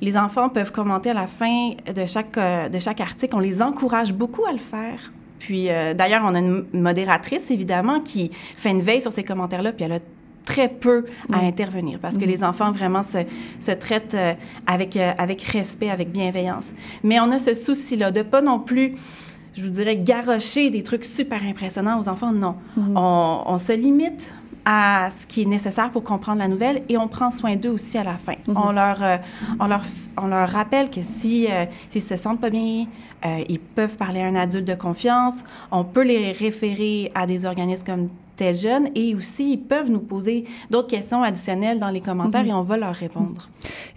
[0.00, 3.34] Les enfants peuvent commenter à la fin de chaque, euh, de chaque article.
[3.36, 5.12] On les encourage beaucoup à le faire.
[5.38, 9.72] Puis, euh, d'ailleurs, on a une modératrice, évidemment, qui fait une veille sur ces commentaires-là,
[9.72, 10.00] puis elle a
[10.44, 13.18] très peu à intervenir parce que les enfants vraiment se,
[13.58, 14.32] se traitent euh,
[14.66, 16.72] avec, euh, avec respect, avec bienveillance.
[17.02, 18.94] Mais on a ce souci-là de pas non plus,
[19.54, 22.32] je vous dirais, garrocher des trucs super impressionnants aux enfants.
[22.32, 22.54] Non.
[22.76, 24.32] on, on se limite
[24.66, 27.96] à ce qui est nécessaire pour comprendre la nouvelle et on prend soin d'eux aussi
[27.96, 28.34] à la fin.
[28.48, 29.16] on, leur, euh,
[29.60, 29.82] on, leur,
[30.18, 32.86] on leur rappelle que si, euh, s'ils se sentent pas bien,
[33.24, 35.44] euh, ils peuvent parler à un adulte de confiance.
[35.70, 40.00] On peut les référer à des organismes comme Tel Jeune et aussi ils peuvent nous
[40.00, 43.48] poser d'autres questions additionnelles dans les commentaires et on va leur répondre.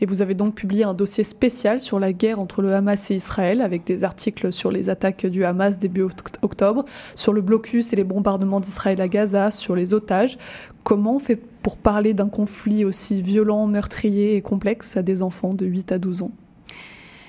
[0.01, 3.15] Et vous avez donc publié un dossier spécial sur la guerre entre le Hamas et
[3.15, 7.91] Israël, avec des articles sur les attaques du Hamas début oct- octobre, sur le blocus
[7.91, 10.37] et les bombardements d'Israël à Gaza, sur les otages.
[10.83, 15.53] Comment on fait pour parler d'un conflit aussi violent, meurtrier et complexe à des enfants
[15.53, 16.31] de 8 à 12 ans?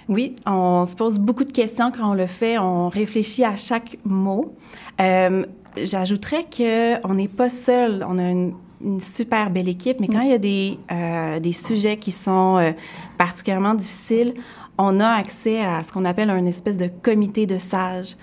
[0.09, 2.59] Oui, on se pose beaucoup de questions quand on le fait.
[2.59, 4.55] On réfléchit à chaque mot.
[5.01, 5.45] Euh,
[5.77, 8.05] J'ajouterais qu'on n'est pas seul.
[8.09, 8.55] On a une,
[8.85, 12.59] une super belle équipe, mais quand il y a des, euh, des sujets qui sont
[12.59, 12.73] euh,
[13.19, 14.35] particulièrement difficiles,
[14.79, 18.17] on a accès à ce qu'on appelle un espèce de comité de sages.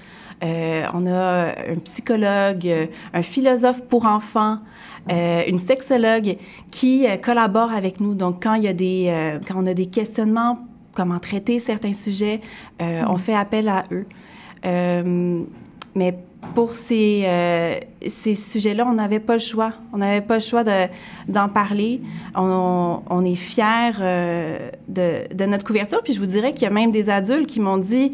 [0.44, 4.60] Euh, on a un psychologue, euh, un philosophe pour enfants,
[5.12, 6.38] euh, une sexologue
[6.70, 8.14] qui euh, collabore avec nous.
[8.14, 10.60] Donc, quand il y a des, euh, quand on a des questionnements,
[10.94, 12.42] comment traiter certains sujets,
[12.82, 14.06] euh, on fait appel à eux.
[14.66, 15.44] Euh,
[15.96, 16.18] mais
[16.54, 19.74] pour ces, euh, ces sujets-là, on n'avait pas le choix.
[19.94, 20.88] On n'avait pas le choix de-
[21.28, 22.02] d'en parler.
[22.36, 23.64] On, on est fiers
[24.00, 26.02] euh, de, de notre couverture.
[26.04, 28.12] Puis je vous dirais qu'il y a même des adultes qui m'ont dit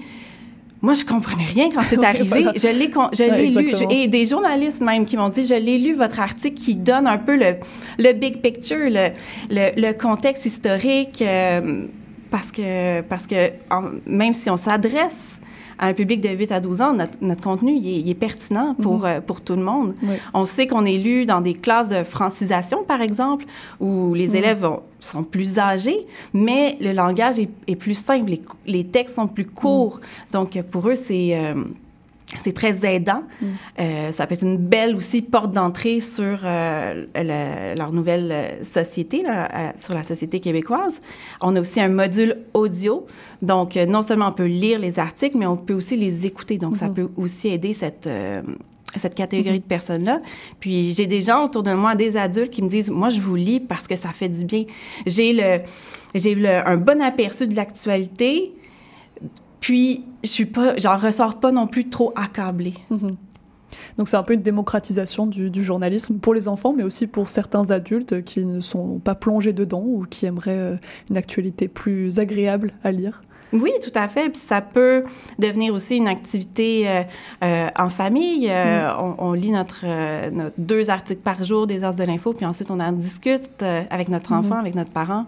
[0.81, 2.45] moi, je comprenais rien quand c'est arrivé.
[2.55, 3.69] Je l'ai, je Ouais, lu.
[3.73, 7.07] Je- et des journalistes même qui m'ont dit, je l'ai lu, votre article qui donne
[7.07, 7.55] un peu le,
[7.99, 9.09] le big picture, le,
[9.49, 11.85] le, le contexte historique, euh,
[12.29, 15.39] parce que, parce que en- même si on s'adresse
[15.83, 18.13] à un public de 8 à 12 ans, notre, notre contenu, il est, il est
[18.15, 19.93] pertinent pour, euh, pour tout le monde.
[20.01, 20.15] Oui.
[20.33, 23.45] On sait qu'on est lu dans des classes de francisation, par exemple,
[23.81, 25.99] où les élèves ont- sont plus âgés,
[26.33, 29.99] mais le langage est, est plus simple, les, les textes sont plus courts.
[30.31, 31.37] Donc, pour eux, c'est...
[31.37, 31.63] euh,
[32.39, 33.23] c'est très aidant.
[33.79, 38.63] Euh, ça peut être une belle aussi porte d'entrée sur euh, le- leur nouvelle euh,
[38.63, 41.01] société, là, à- sur la société québécoise.
[41.41, 43.05] On a aussi un module audio.
[43.41, 46.57] Donc, euh, non seulement on peut lire les articles, mais on peut aussi les écouter.
[46.57, 48.41] Donc, ça peut aussi aider cette, euh,
[48.95, 50.21] cette catégorie de personnes-là.
[50.59, 53.35] Puis, j'ai des gens autour de moi, des adultes, qui me disent, moi, je vous
[53.35, 54.63] lis parce que ça fait du bien.
[55.05, 55.59] J'ai le,
[56.15, 58.53] j'ai le- un bon aperçu de l'actualité.
[59.63, 62.73] Puis, je suis pas, j'en ressors pas non plus trop accablée.
[63.97, 67.29] Donc c'est un peu une démocratisation du, du journalisme pour les enfants, mais aussi pour
[67.29, 70.75] certains adultes qui ne sont pas plongés dedans ou qui aimeraient euh,
[71.09, 73.21] une actualité plus agréable à lire.
[73.53, 74.29] Oui, tout à fait.
[74.29, 75.05] Puis ça peut
[75.39, 77.01] devenir aussi une activité euh,
[77.45, 78.49] euh, en famille.
[78.49, 79.85] Euh, on, on lit notre,
[80.29, 84.09] notre deux articles par jour des As de l'info, puis ensuite on en discute avec
[84.09, 85.25] notre enfant, avec notre parent.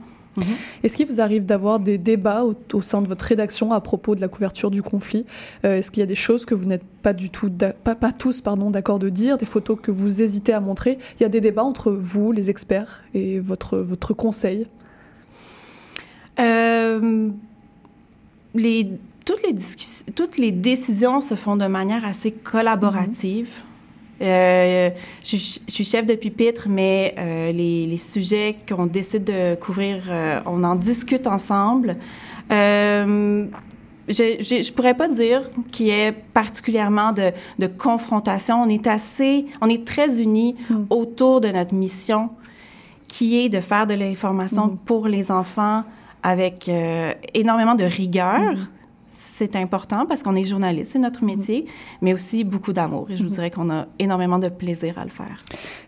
[0.84, 4.16] Est-ce qu'il vous arrive d'avoir des débats au, au sein de votre rédaction à propos
[4.16, 5.26] de la couverture du conflit?
[5.64, 8.12] Euh, Est-ce qu'il y a des choses que vous n'êtes pas du tout, pas, pas
[8.12, 10.98] tous, pardon, d'accord de dire, des photos que vous hésitez à montrer?
[11.20, 14.68] Il y a des débats entre vous, les experts, et votre, votre conseil?
[16.40, 17.30] Euh,
[18.54, 18.90] les,
[19.26, 19.56] toutes, les
[20.14, 23.50] toutes les décisions se font de manière assez collaborative.
[24.22, 24.90] Euh,
[25.22, 29.56] je, suis- je suis chef de pupitre, mais euh, les, les sujets qu'on décide de
[29.56, 31.94] couvrir, euh, on en discute ensemble.
[32.52, 33.46] Euh,
[34.08, 38.62] je, je, je pourrais pas dire qu'il y ait particulièrement de, de confrontation.
[38.62, 40.56] On est assez, on est très unis
[40.90, 42.30] autour de notre mission,
[43.08, 45.84] qui est de faire de l'information pour les enfants
[46.24, 48.54] avec euh, énormément de rigueur.
[49.16, 51.66] C'est important parce qu'on est journaliste, c'est notre métier,
[52.02, 53.08] mais aussi beaucoup d'amour.
[53.10, 55.40] Et je vous dirais qu'on a énormément de plaisir à le faire.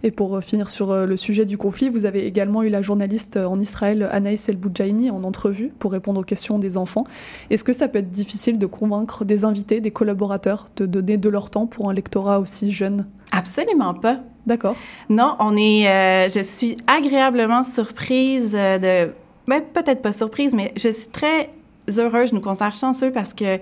[0.04, 2.82] Et pour euh, finir sur euh, le sujet du conflit, vous avez également eu la
[2.82, 7.04] journaliste euh, en Israël Anaïs El Boudjaini en entrevue pour répondre aux questions des enfants.
[7.50, 11.30] Est-ce que ça peut être difficile de convaincre des invités, des collaborateurs, de donner de
[11.30, 13.08] leur temps pour un lectorat aussi jeune?
[13.32, 14.22] Absolument pas.
[14.46, 14.76] D'accord.
[15.10, 15.88] Non, on est.
[15.88, 19.12] euh, je suis agréablement surprise de.
[19.48, 21.50] Ben, peut-être pas surprise, mais je suis très
[21.98, 22.30] heureuse.
[22.30, 23.60] Je nous considère chanceux parce que euh,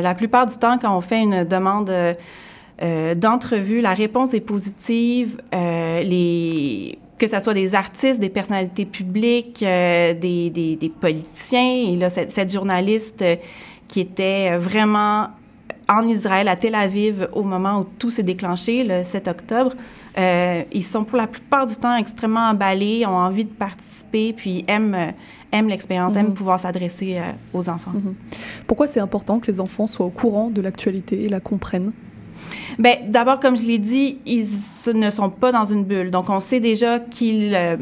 [0.00, 5.38] la plupart du temps, quand on fait une demande euh, d'entrevue, la réponse est positive.
[5.54, 11.84] Euh, les que ce soit des artistes, des personnalités publiques, euh, des, des, des politiciens.
[11.88, 13.36] Et là, cette, cette journaliste euh,
[13.86, 15.28] qui était vraiment
[15.90, 19.72] en Israël, à Tel Aviv, au moment où tout s'est déclenché, le 7 octobre,
[20.18, 24.64] euh, ils sont pour la plupart du temps extrêmement emballés, ont envie de participer, puis
[24.68, 25.12] aiment,
[25.52, 27.92] aiment l'expérience, aiment pouvoir s'adresser euh, aux enfants.
[28.66, 31.92] Pourquoi c'est important que les enfants soient au courant de l'actualité et la comprennent?
[32.78, 34.46] Bien, d'abord, comme je l'ai dit, ils
[34.94, 36.10] ne sont pas dans une bulle.
[36.10, 37.76] Donc, on sait déjà qu'ils euh,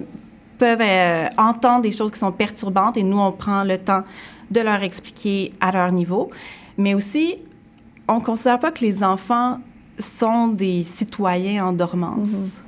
[0.58, 4.02] peuvent euh, entendre des choses qui sont perturbantes et nous, on prend le temps
[4.50, 6.30] de leur expliquer à leur niveau.
[6.76, 7.36] Mais aussi,
[8.08, 9.58] on ne considère pas que les enfants
[9.98, 12.62] sont des citoyens en dormance.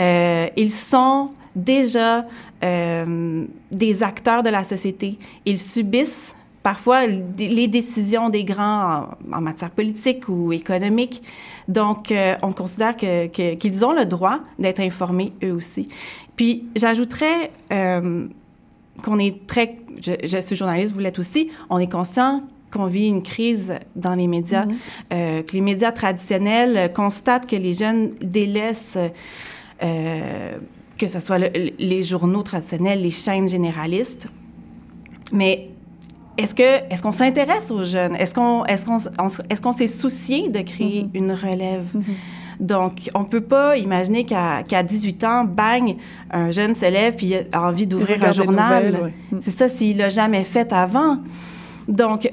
[0.00, 2.24] Euh, ils sont déjà
[2.64, 5.18] euh, des acteurs de la société.
[5.44, 11.22] Ils subissent parfois les décisions des grands en, en matière politique ou économique.
[11.66, 15.88] Donc, euh, on considère que, que- qu'ils ont le droit d'être informés eux aussi.
[16.36, 18.26] Puis, j'ajouterais euh,
[19.04, 19.74] qu'on est très...
[20.00, 21.50] Je, je suis journaliste, vous l'êtes aussi.
[21.68, 24.66] On est conscient qu'on vit une crise dans les médias,
[25.12, 28.96] euh, que les médias traditionnels constatent que les jeunes délaissent...
[31.02, 34.28] que ce soit le- les journaux traditionnels, les chaînes généralistes.
[35.32, 35.68] Mais
[36.38, 38.14] est-ce que est-ce qu'on s'intéresse aux jeunes?
[38.16, 38.98] Est-ce qu'on est-ce qu'on
[39.50, 41.86] est-ce qu'on s'est soucié de créer une relève?
[42.60, 45.96] Donc, on peut pas imaginer qu'à qu'à 18 ans, bang,
[46.30, 48.84] un jeune se lève puis a envie d'ouvrir un journal.
[49.02, 49.14] ouais.
[49.32, 49.40] Mm.
[49.42, 51.16] C'est ça s'il l'a jamais fait avant.
[51.88, 52.28] Donc,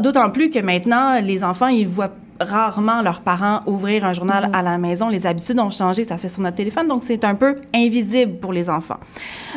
[0.00, 4.62] d'autant plus que maintenant, les enfants, ils voient rarement leurs parents ouvrir un journal à
[4.62, 5.08] la maison.
[5.08, 8.38] Les habitudes ont changé, ça se fait sur notre téléphone, donc c'est un peu invisible
[8.40, 9.00] pour les enfants.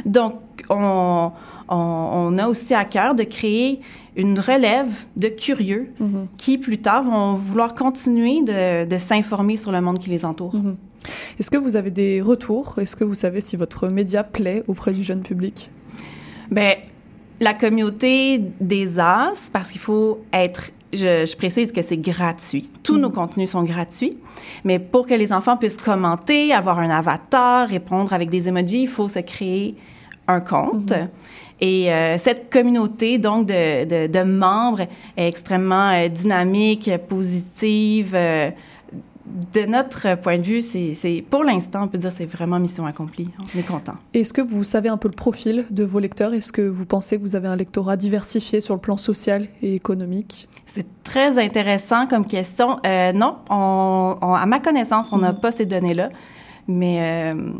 [0.05, 0.35] Donc,
[0.69, 1.31] on,
[1.69, 3.81] on, on a aussi à cœur de créer
[4.15, 5.89] une relève de curieux
[6.37, 10.53] qui, plus tard, vont vouloir continuer de, de s'informer sur le monde qui les entoure.
[11.39, 12.75] Est-ce que vous avez des retours?
[12.77, 15.71] Est-ce que vous savez si votre média plaît auprès du jeune public?
[16.51, 16.75] Ben,
[17.39, 20.71] la communauté des As, parce qu'il faut être.
[20.93, 22.69] Je, je précise que c'est gratuit.
[22.83, 24.17] Tous nos contenus sont gratuits,
[24.63, 28.87] mais pour que les enfants puissent commenter, avoir un avatar, répondre avec des emojis, il
[28.87, 29.75] faut se créer
[30.27, 30.93] un compte.
[31.61, 34.81] Et euh, cette communauté, donc, de, de, de membres
[35.15, 38.11] est extrêmement euh, dynamique, positive.
[38.15, 38.49] euh,
[39.53, 42.85] de notre point de vue, c'est, pour l'instant, on peut dire que c'est vraiment mission
[42.85, 43.29] accomplie.
[43.55, 43.93] On est content.
[44.13, 46.33] Est-ce que vous savez un peu le profil de vos lecteurs?
[46.33, 49.75] Est-ce que vous pensez que vous avez un lectorat diversifié sur le plan social et
[49.75, 50.47] économique?
[50.65, 52.77] C'est très intéressant comme question.
[52.85, 56.09] Euh, non, on, on- à ma connaissance, on n'a pas ces données-là,
[56.67, 57.53] mais, euh,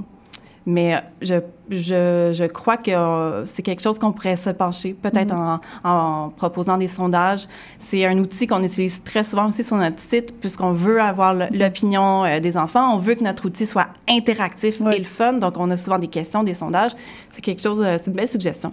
[0.65, 1.35] mais je,
[1.69, 6.29] je, je crois que euh, c'est quelque chose qu'on pourrait se pencher, peut-être en, en
[6.29, 7.47] proposant des sondages.
[7.79, 11.47] C'est un outil qu'on utilise très souvent aussi sur notre site, puisqu'on veut avoir le-
[11.51, 12.93] l'opinion euh, des enfants.
[12.93, 16.07] On veut que notre outil soit interactif et le fun, donc on a souvent des
[16.09, 16.91] questions, des sondages.
[17.31, 18.71] C'est quelque chose, euh, c'est une belle suggestion.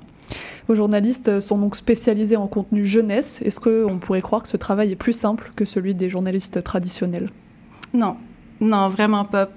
[0.68, 3.40] Vos journalistes sont donc spécialisés en contenu jeunesse.
[3.42, 7.30] Est-ce qu'on pourrait croire que ce travail est plus simple que celui des journalistes traditionnels?
[7.94, 8.16] Non,
[8.60, 9.48] non, vraiment pas.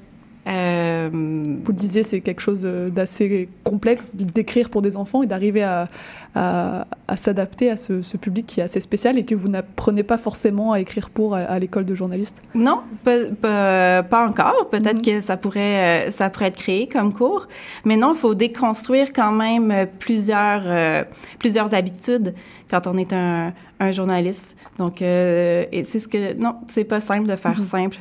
[0.47, 5.61] Euh, Vous le disiez, c'est quelque chose d'assez complexe d'écrire pour des enfants et d'arriver
[5.63, 5.87] à,
[6.35, 10.03] à- à s'adapter à ce, ce public qui est assez spécial et que vous n'apprenez
[10.03, 12.41] pas forcément à écrire pour à, à l'école de journalistes.
[12.55, 14.69] Non, pas, encore.
[14.71, 15.01] Peut-être Mhm.
[15.01, 17.47] que ça pourrait, euh, ça pourrait être créé comme cours.
[17.85, 21.03] Mais non, il faut déconstruire quand même plusieurs, euh,
[21.39, 22.33] plusieurs habitudes
[22.69, 24.55] quand on est un, un journaliste.
[24.79, 26.33] Donc, euh, c'est ce que...
[26.33, 27.97] Non, c'est pas simple de faire simple.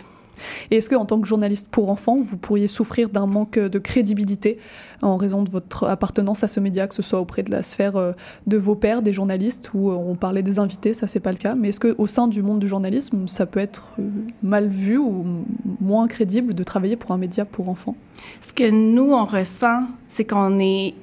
[0.70, 4.58] Et est-ce qu'en tant que journaliste pour enfants, vous pourriez souffrir d'un manque de crédibilité
[5.02, 7.96] en raison de votre appartenance à ce média, que ce soit auprès de la sphère
[7.96, 8.12] euh,
[8.46, 11.38] de vos pairs, des journalistes, où euh, on parlait des invités, ça c'est pas le
[11.38, 11.54] cas.
[11.54, 14.08] Mais est-ce qu'au sein du monde du journalisme, ça peut être euh,
[14.42, 15.44] mal vu ou
[15.80, 17.96] moins crédible de travailler pour un média pour enfants?
[18.40, 20.94] Ce que nous, on ressent, c'est qu'on est,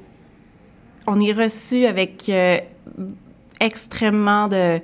[1.07, 2.31] on est reçu avec
[3.59, 4.79] extrêmement de,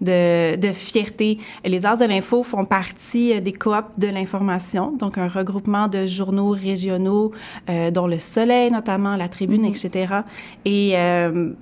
[0.00, 1.38] de, de fierté.
[1.64, 6.06] Les Arts de l'Info font partie euh, des coops de l'information, donc un regroupement de
[6.06, 7.32] journaux régionaux,
[7.68, 10.20] euh, dont Le Soleil notamment, La Tribune, etc.
[10.64, 11.52] Et euh,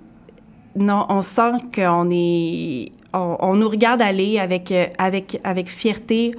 [0.76, 6.32] non, on sent qu'on est, on, on nous regarde aller avec, euh, avec, avec fierté,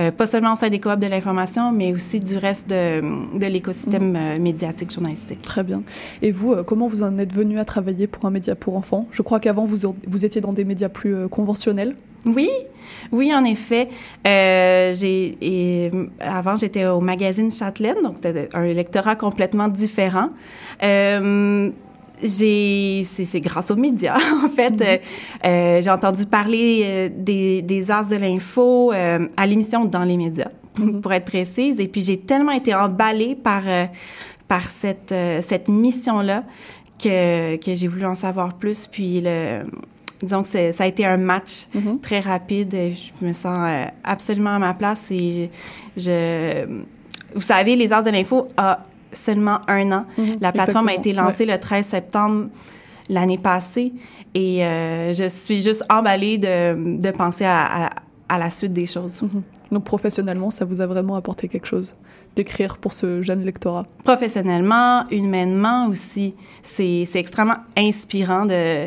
[0.00, 3.46] euh, pas seulement au sein des coop de l'information, mais aussi du reste de, de
[3.46, 5.42] l'écosystème euh, médiatique journalistique.
[5.42, 5.82] Très bien.
[6.22, 9.06] Et vous, comment vous en êtes venu à travailler pour un média pour enfants?
[9.10, 11.94] Je crois qu'avant, vous, vous étiez dans des médias plus conventionnels.
[12.24, 12.48] Oui,
[13.10, 13.88] oui, en effet.
[14.26, 20.28] Euh, j'ai, et, avant, j'étais au magazine Châtelaine, donc c'était un lectorat complètement différent.
[20.82, 21.70] Euh,
[22.22, 24.80] j'ai, c'est, grâce aux médias, en fait.
[24.80, 24.98] Euh,
[25.44, 30.16] euh, j'ai entendu parler euh, des, des As de l'info euh, à l'émission Dans les
[30.16, 30.48] médias,
[31.02, 31.78] pour être précise.
[31.80, 33.84] Et puis, j'ai tellement été emballée par, euh,
[34.48, 36.44] par cette, cette mission-là
[37.02, 38.86] que, que j'ai voulu en savoir plus.
[38.86, 39.62] Puis, le,
[40.22, 41.98] disons que ça a été un match Mhm.
[42.00, 42.72] très rapide.
[43.20, 43.56] Je me sens
[44.04, 45.50] absolument à ma place et
[45.96, 46.82] je, je-
[47.34, 50.04] vous savez, les Arts de l'info a seulement un an.
[50.18, 52.46] Mhm, La plateforme a été lancée le 13 septembre
[53.08, 53.92] l'année passée
[54.34, 57.90] et euh, je suis juste emballée de, de penser à, à-
[58.28, 59.20] à la suite des choses.
[59.22, 59.42] Mhm.
[59.72, 61.94] Donc professionnellement, ça vous a vraiment apporté quelque chose
[62.34, 63.84] d'écrire pour ce jeune lectorat?
[64.04, 68.86] Professionnellement, humainement aussi, c'est extrêmement inspirant de,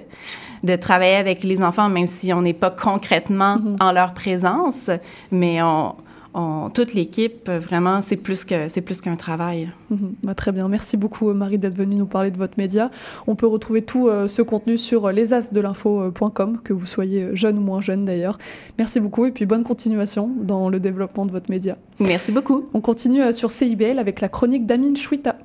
[0.63, 4.89] de travailler avec les enfants, même si on n'est pas concrètement en leur présence,
[5.31, 5.93] mais on,
[6.35, 9.69] on- toute l'équipe, vraiment, c'est plus que c'est plus qu'un travail.
[9.89, 10.13] Mhm.
[10.23, 10.67] Bah, très bien.
[10.67, 12.91] Merci beaucoup, Marie, d'être venue nous parler de votre média.
[13.25, 17.61] On peut retrouver tout euh, ce contenu sur euh, lesasdelinfo.com, que vous soyez jeune ou
[17.61, 18.37] moins jeune d'ailleurs.
[18.77, 21.77] Merci beaucoup et puis bonne continuation dans le développement de votre média.
[21.99, 22.65] Merci beaucoup.
[22.73, 25.37] On continue euh, sur CIBL avec la chronique d'Amine Chouita.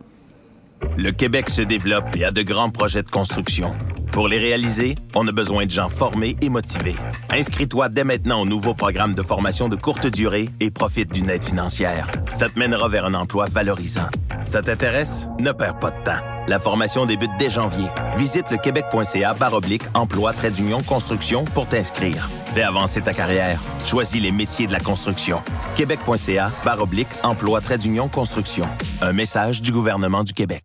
[0.96, 3.74] Le Québec se développe et a de grands projets de construction.
[4.12, 6.96] Pour les réaliser, on a besoin de gens formés et motivés.
[7.30, 11.44] Inscris-toi dès maintenant au nouveau programme de formation de courte durée et profite d'une aide
[11.44, 12.10] financière.
[12.34, 14.08] Ça te mènera vers un emploi valorisant.
[14.44, 15.28] Ça t'intéresse?
[15.38, 16.39] Ne perds pas de temps.
[16.48, 17.88] La formation débute dès janvier.
[18.16, 22.28] Visite le québec.ca oblique emploi trait d'union construction pour t'inscrire.
[22.54, 23.60] Fais avancer ta carrière.
[23.86, 25.42] Choisis les métiers de la construction.
[25.76, 28.66] québec.ca oblique emploi trait d'union construction.
[29.02, 30.64] Un message du gouvernement du Québec.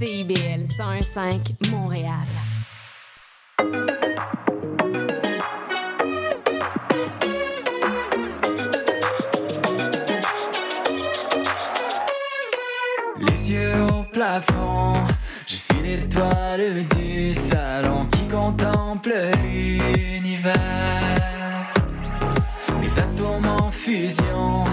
[0.00, 2.14] CIBL 101.5 Montréal.
[13.18, 14.94] Les yeux au plafond,
[15.46, 20.54] je suis l'étoile du salon qui contemple l'univers.
[22.80, 24.64] Les atomes en fusion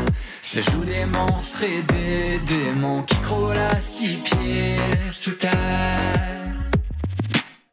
[0.61, 4.77] se jouent des monstres et des démons qui croulent à six pieds
[5.11, 5.51] sous terre.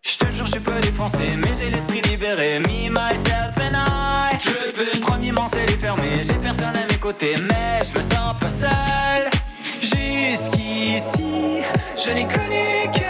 [0.03, 2.59] Je te jure, je suis peu défoncé, mais j'ai l'esprit libéré.
[2.59, 4.37] Me, myself and I.
[4.39, 6.23] Je peux, premièrement, c'est les fermer.
[6.23, 9.31] J'ai personne à mes côtés, mais je me sens pas seul.
[9.81, 11.63] Jusqu'ici,
[11.97, 13.04] je n'ai connu que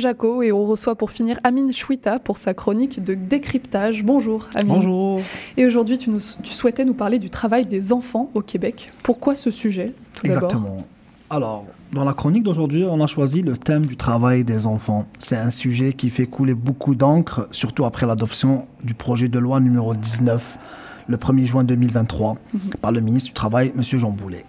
[0.00, 4.02] ici de Jaco et on reçoit pour finir Amine Chouita pour sa chronique de décryptage.
[4.04, 4.74] Bonjour Amine.
[4.74, 5.20] Bonjour.
[5.56, 8.92] Et aujourd'hui tu, nous- tu souhaitais nous parler du travail des enfants au Québec.
[9.02, 10.86] Pourquoi ce sujet tout Exactement.
[11.28, 15.06] Alors, dans la chronique d'aujourd'hui, on a choisi le thème du travail des enfants.
[15.18, 19.60] C'est un sujet qui fait couler beaucoup d'encre, surtout après l'adoption du projet de loi
[19.60, 20.58] numéro 19,
[21.06, 22.60] le 1er juin 2023, Mhm.
[22.80, 23.82] par le ministre du Travail, M.
[23.82, 24.44] Jean Boulet.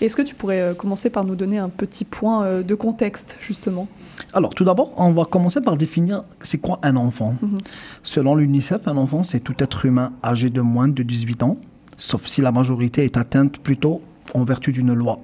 [0.00, 3.36] Est-ce que tu pourrais euh, commencer par nous donner un petit point euh, de contexte
[3.40, 3.86] justement?
[4.32, 7.36] Alors, tout d'abord, on va commencer par définir c'est quoi un enfant.
[7.42, 7.58] Mhm.
[8.02, 11.56] Selon l'UNICEF, un enfant, c'est tout être humain âgé de moins de 18 ans,
[11.96, 14.00] sauf si la majorité est atteinte plutôt
[14.34, 15.18] en vertu d'une loi.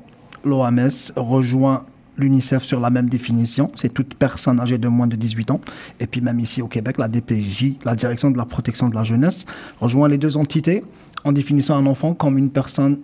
[0.45, 1.85] L'OMS rejoint
[2.18, 5.61] l'UNICEF sur la même définition, c'est toute personne âgée de moins de 18 ans.
[6.01, 9.03] Et puis même ici au Québec, la DPJ, la Direction de la protection de la
[9.03, 9.45] jeunesse,
[9.81, 10.83] rejoint les deux entités
[11.24, 12.99] en définissant un enfant comme une personne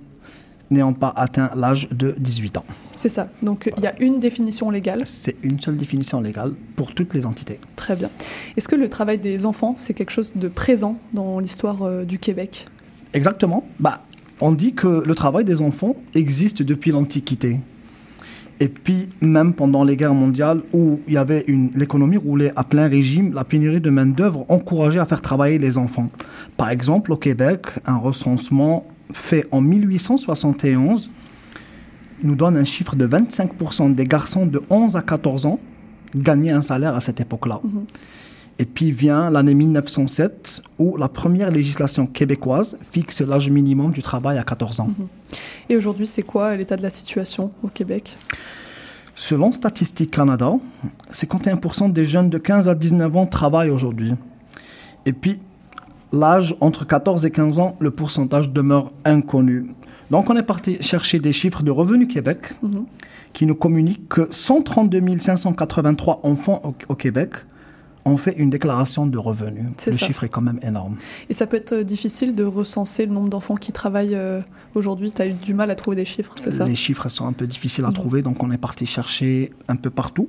[0.72, 2.64] n'ayant pas atteint l'âge de 18 ans.
[2.96, 3.28] C'est ça.
[3.42, 5.02] Donc il y a une définition légale.
[5.04, 7.58] C'est une seule définition légale pour toutes les entités.
[7.76, 8.10] Très bien.
[8.56, 12.18] Est-ce que le travail des enfants, c'est quelque chose de présent dans l'histoire euh, du
[12.18, 12.66] Québec?
[13.14, 13.64] Exactement.
[13.78, 14.02] Bah,
[14.40, 17.60] on dit que le travail des enfants existe depuis l'Antiquité.
[18.60, 22.62] Et puis, même pendant les guerres mondiales où il y avait une, l'économie roulait à
[22.62, 26.10] plein régime, la pénurie de main-d'œuvre encourageait à faire travailler les enfants.
[26.56, 31.10] Par exemple, au Québec, un recensement fait en 1871
[32.22, 35.58] nous donne un chiffre de 25% des garçons de 11 à 14 ans
[36.14, 37.60] gagnaient un salaire à cette époque-là.
[38.58, 44.38] Et puis vient l'année 1907 où la première législation québécoise fixe l'âge minimum du travail
[44.38, 44.90] à 14 ans.
[45.68, 48.16] Et aujourd'hui, c'est quoi l'état de la situation au Québec?
[49.14, 50.54] Selon Statistique Canada,
[51.12, 54.12] 51% des jeunes de 15 à 19 ans travaillent aujourd'hui.
[55.06, 55.38] Et puis,
[56.12, 59.66] l'âge entre 14 et 15 ans, le pourcentage demeure inconnu.
[60.10, 62.84] Donc, on est parti chercher des chiffres de Revenu Québec Mhm.
[63.32, 67.30] qui nous communiquent que 132 583 enfants au, au Québec
[68.04, 69.64] ont fait une déclaration de revenus.
[69.86, 70.06] Le ça.
[70.06, 70.96] chiffre est quand même énorme.
[71.30, 74.40] Et ça peut être euh, difficile de recenser le nombre d'enfants qui travaillent euh,
[74.74, 75.12] aujourd'hui.
[75.12, 76.66] Tu as eu du mal à trouver des chiffres, c'est ça?
[76.66, 77.94] Les chiffres sont un peu difficiles à Mhm.
[77.94, 80.28] trouver, donc on est parti chercher un peu partout.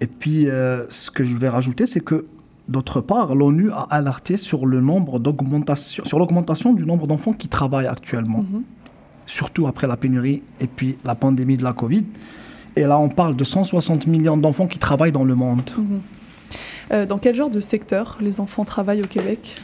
[0.00, 2.24] Et puis, euh, ce que je vais rajouter, c'est que
[2.68, 7.48] d'autre part, l'ONU a alerté sur le nombre d'augmentation, sur l'augmentation du nombre d'enfants qui
[7.48, 8.62] travaillent actuellement, Mhm.
[9.26, 12.04] surtout après la pénurie et puis la pandémie de la Covid.
[12.76, 15.62] Et là, on parle de 160 millions d'enfants qui travaillent dans le monde.
[15.76, 16.00] Mhm.
[16.92, 19.56] Euh, dans quel genre de secteur les enfants travaillent au Québec?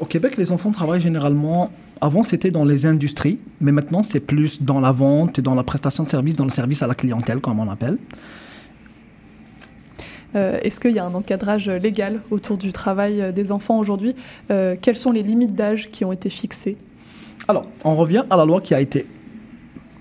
[0.00, 1.70] Au Québec, les enfants travaillent généralement.
[2.00, 5.62] Avant, c'était dans les industries, mais maintenant, c'est plus dans la vente et dans la
[5.62, 7.98] prestation de services, dans le service à la clientèle, comme on appelle.
[10.34, 14.14] Euh, Est-ce qu'il y a un encadrage légal autour du travail euh, des enfants aujourd'hui
[14.50, 16.76] Euh, Quelles sont les limites d'âge qui ont été fixées?
[17.48, 19.06] Alors, on revient à la loi qui a été,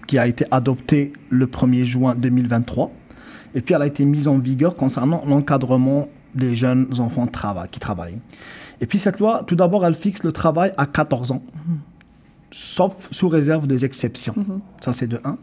[0.08, 2.92] qui a été adoptée le 1er juin 2023.
[3.56, 7.28] Et puis, elle a été mise en vigueur concernant l'encadrement des jeunes enfants
[7.72, 8.20] qui travaillent.
[8.82, 11.42] Et puis, cette loi, tout d'abord, elle fixe le travail à 14 ans,
[12.52, 14.34] sauf sous réserve des exceptions.
[14.38, 14.62] Mhm.
[14.82, 15.38] Ça, c'est de 1.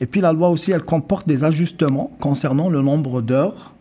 [0.00, 3.74] Et puis, la loi aussi, elle comporte des ajustements concernant le nombre d'heures.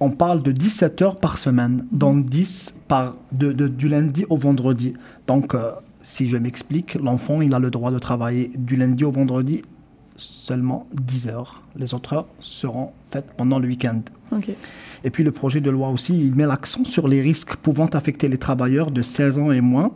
[0.00, 4.36] On parle de 17 heures par semaine, donc 10 par, de, de- du lundi au
[4.36, 4.94] vendredi.
[5.26, 5.72] Donc, euh,
[6.02, 9.62] si je m'explique, l'enfant, il a le droit de travailler du lundi au vendredi
[10.16, 11.62] seulement 10 heures.
[11.76, 14.00] Les autres heures seront faites pendant le week-end.
[15.04, 18.26] Et puis le projet de loi aussi, il met l'accent sur les risques pouvant affecter
[18.28, 19.92] les travailleurs de 16 ans et moins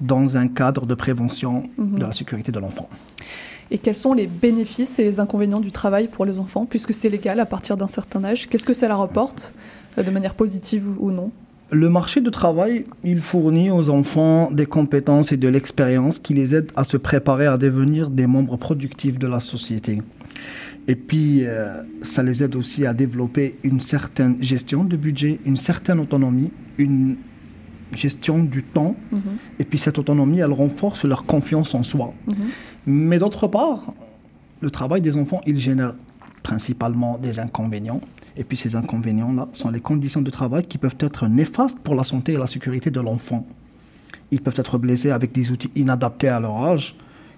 [0.00, 1.98] dans un cadre de prévention Mhm.
[1.98, 2.88] de la sécurité de l'enfant.
[3.70, 7.08] Et quels sont les bénéfices et les inconvénients du travail pour les enfants, puisque c'est
[7.08, 8.48] légal à partir d'un certain âge?
[8.48, 9.54] Qu'est-ce que ça leur apporte,
[9.98, 11.30] euh, de manière positive ou non?
[11.72, 16.56] Le marché du travail, il fournit aux enfants des compétences et de l'expérience qui les
[16.56, 20.02] aident à se préparer à devenir des membres productifs de la société.
[20.88, 25.56] Et puis, euh, ça les aide aussi à développer une certaine gestion de budget, une
[25.56, 27.16] certaine autonomie, une
[27.94, 28.96] gestion du temps.
[29.12, 29.20] Mhm.
[29.60, 32.12] Et puis, cette autonomie, elle renforce leur confiance en soi.
[32.26, 32.34] Mhm.
[32.86, 33.92] Mais d'autre part,
[34.60, 35.94] le travail des enfants, il génère
[36.42, 38.00] principalement des inconvénients.
[38.36, 42.04] Et puis ces inconvénients-là sont les conditions de travail qui peuvent être néfastes pour la
[42.04, 43.46] santé et la sécurité de l'enfant.
[44.30, 46.96] Ils peuvent être blessés avec des outils inadaptés à leur âge,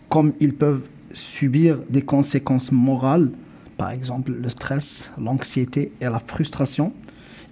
[0.08, 0.82] comme ils peuvent
[1.12, 3.30] subir des conséquences morales,
[3.76, 6.92] par exemple le stress, l'anxiété et la frustration.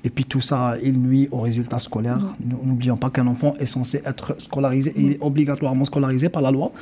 [0.05, 2.35] Et puis tout ça, il nuit aux résultats scolaires.
[2.43, 6.73] N'oublions pas qu'un enfant est censé être scolarisé il est obligatoirement scolarisé par la loi.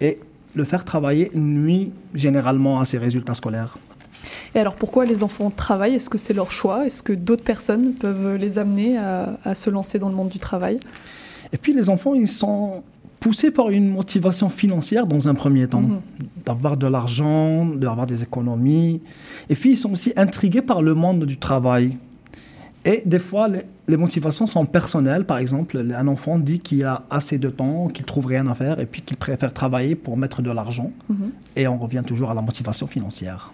[0.00, 0.20] Et
[0.58, 3.78] le faire travailler nuit généralement à ses résultats scolaires.
[4.54, 5.94] Et alors pourquoi les enfants travaillent?
[5.94, 6.84] Est-ce que c'est leur choix?
[6.84, 10.78] Est-ce que d'autres personnes peuvent les amener à, se lancer dans le monde du travail?
[11.52, 12.82] Et puis les enfants, ils sont
[13.20, 16.00] poussés par une motivation financière dans un premier temps, mhm.
[16.44, 19.00] d'avoir de l'argent, d'avoir des économies.
[19.48, 21.96] Et puis ils sont aussi intrigués par le monde du travail.
[22.84, 23.62] Et des fois, les,
[23.96, 25.24] motivations sont personnelles.
[25.24, 28.80] Par exemple, un enfant dit qu'il a assez de temps, qu'il trouve rien à faire
[28.80, 30.92] et puis qu'il préfère travailler pour mettre de l'argent.
[31.08, 31.30] Mhm.
[31.56, 33.52] Et on revient toujours à la motivation financière.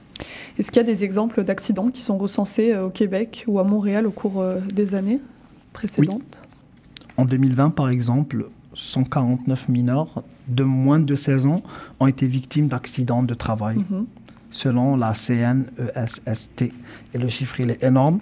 [0.59, 3.65] Est-ce qu'il y a des exemples d'accidents qui sont recensés euh, au Québec ou à
[3.65, 5.21] Montréal au cours euh, des années
[5.73, 6.43] précédentes?
[7.17, 11.63] En 2020, par exemple, 149 mineurs de moins de 16 ans
[12.01, 14.07] ont été victimes d'accidents de travail, mhm.
[14.51, 16.63] selon la CNESST.
[17.15, 18.21] Et le chiffre, il est énorme,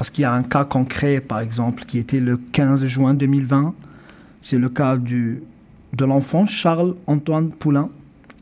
[0.00, 3.74] parce qu'il y a un cas concret, par exemple, qui était le 15 juin 2020.
[4.40, 5.42] C'est le cas du,
[5.92, 7.90] de l'enfant Charles-Antoine Poulain.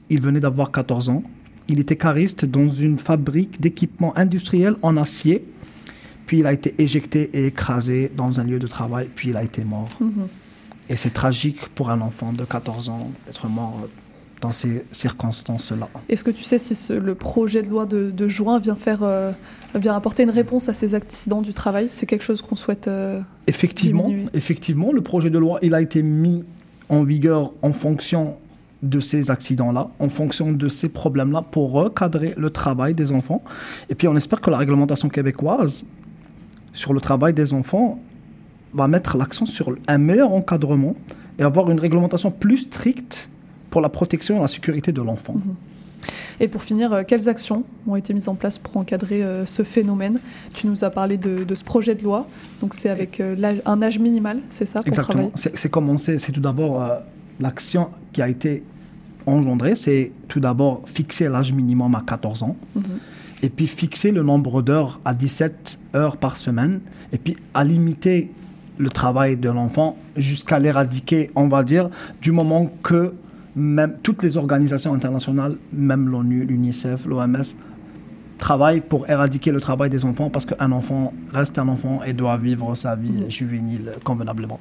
[0.08, 1.24] Il venait d'avoir 14 ans.
[1.66, 5.44] Il était cariste dans une fabrique d'équipements industriels en acier.
[6.26, 9.42] Puis il a été éjecté et écrasé dans un lieu de travail, puis il a
[9.42, 9.90] été mort.
[9.98, 10.28] Mhm.
[10.88, 13.88] Et c'est tragique pour un enfant de 14 ans d'être mort
[14.40, 15.88] dans ces circonstances-là.
[16.08, 19.32] Est-ce que tu sais si le projet de loi de, juin vient, faire, euh,
[19.74, 21.88] vient apporter une réponse à ces accidents du travail?
[21.90, 26.02] C'est quelque chose qu'on souhaite euh, effectivement, Effectivement, le projet de loi il a été
[26.02, 26.44] mis
[26.88, 28.36] en vigueur en fonction
[28.82, 33.42] de ces accidents-là, en fonction de ces problèmes-là, pour recadrer le travail des enfants.
[33.90, 35.86] Et puis on espère que la réglementation québécoise
[36.72, 37.98] sur le travail des enfants
[38.72, 40.94] va mettre l'accent sur un meilleur encadrement
[41.38, 43.30] et avoir une réglementation plus stricte
[43.70, 45.34] pour la protection et la sécurité de l'enfant.
[45.34, 45.54] Mhm.
[46.40, 49.62] Et pour finir, euh, quelles actions ont été mises en place pour encadrer euh, ce
[49.62, 50.20] phénomène?
[50.54, 52.26] Tu nous as parlé de, ce projet de loi.
[52.60, 55.32] Donc c'est avec euh, un âge minimal, c'est ça pour Exactement.
[55.34, 56.84] C'est commencé, c'est tout d'abord
[57.40, 58.62] l'action qui a été
[59.26, 62.56] engendrée, c'est tout d'abord fixer l'âge minimum à 14 ans.
[62.74, 62.82] Mhm.
[63.42, 66.80] Et puis fixer le nombre d'heures à 17 heures par semaine.
[67.12, 68.30] Et puis à limiter
[68.78, 71.90] le travail de l'enfant jusqu'à l'éradiquer, on va dire,
[72.22, 73.12] du moment que
[73.58, 77.42] même toutes les organisations internationales, même l'ONU, l'UNICEF, l'OMS,
[78.38, 82.36] travaillent pour éradiquer le travail des enfants parce qu'un enfant reste un enfant et doit
[82.36, 83.30] vivre sa vie mhm.
[83.30, 84.60] juvénile convenablement.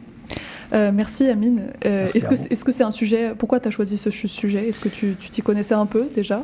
[0.73, 1.71] Euh, merci Amine.
[1.85, 4.67] Euh, est-ce que c'est un sujet Pourquoi tu as choisi ce sujet?
[4.67, 6.43] Est-ce que tu t'y connaissais un peu déjà?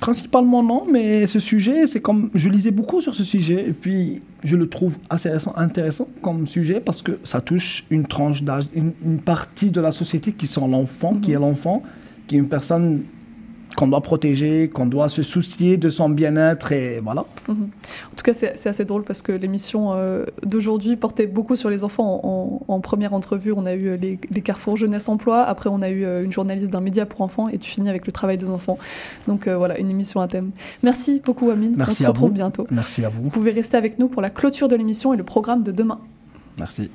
[0.00, 4.20] Principalement non, mais ce sujet, c'est comme je lisais beaucoup sur ce sujet et puis
[4.42, 9.18] je le trouve assez intéressant comme sujet parce que ça touche une tranche d'âge, une,
[9.18, 11.82] partie de la société qui sont l'enfant, qui est l'enfant,
[12.26, 13.02] qui est une personne
[13.76, 17.24] qu'on doit protéger, qu'on doit se soucier de son bien-être et voilà.
[17.48, 17.68] Mhm.
[18.12, 21.84] En tout cas, c'est assez drôle parce que l'émission euh, d'aujourd'hui portait beaucoup sur les
[21.84, 22.20] enfants.
[22.68, 25.42] En, première entrevue, on a eu les, carrefours jeunesse-emploi.
[25.42, 28.06] Après, on a eu euh, une journaliste d'un média pour enfants et tu finis avec
[28.06, 28.78] le travail des enfants.
[29.28, 30.50] Donc euh, voilà, une émission à thème.
[30.82, 31.74] Merci beaucoup, Amine.
[31.76, 32.66] Merci on se retrouve bientôt.
[32.70, 33.22] Merci à vous.
[33.22, 36.00] Vous pouvez rester avec nous pour la clôture de l'émission et le programme de demain.
[36.58, 36.90] Merci.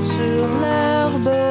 [0.00, 1.49] Sur l'herbe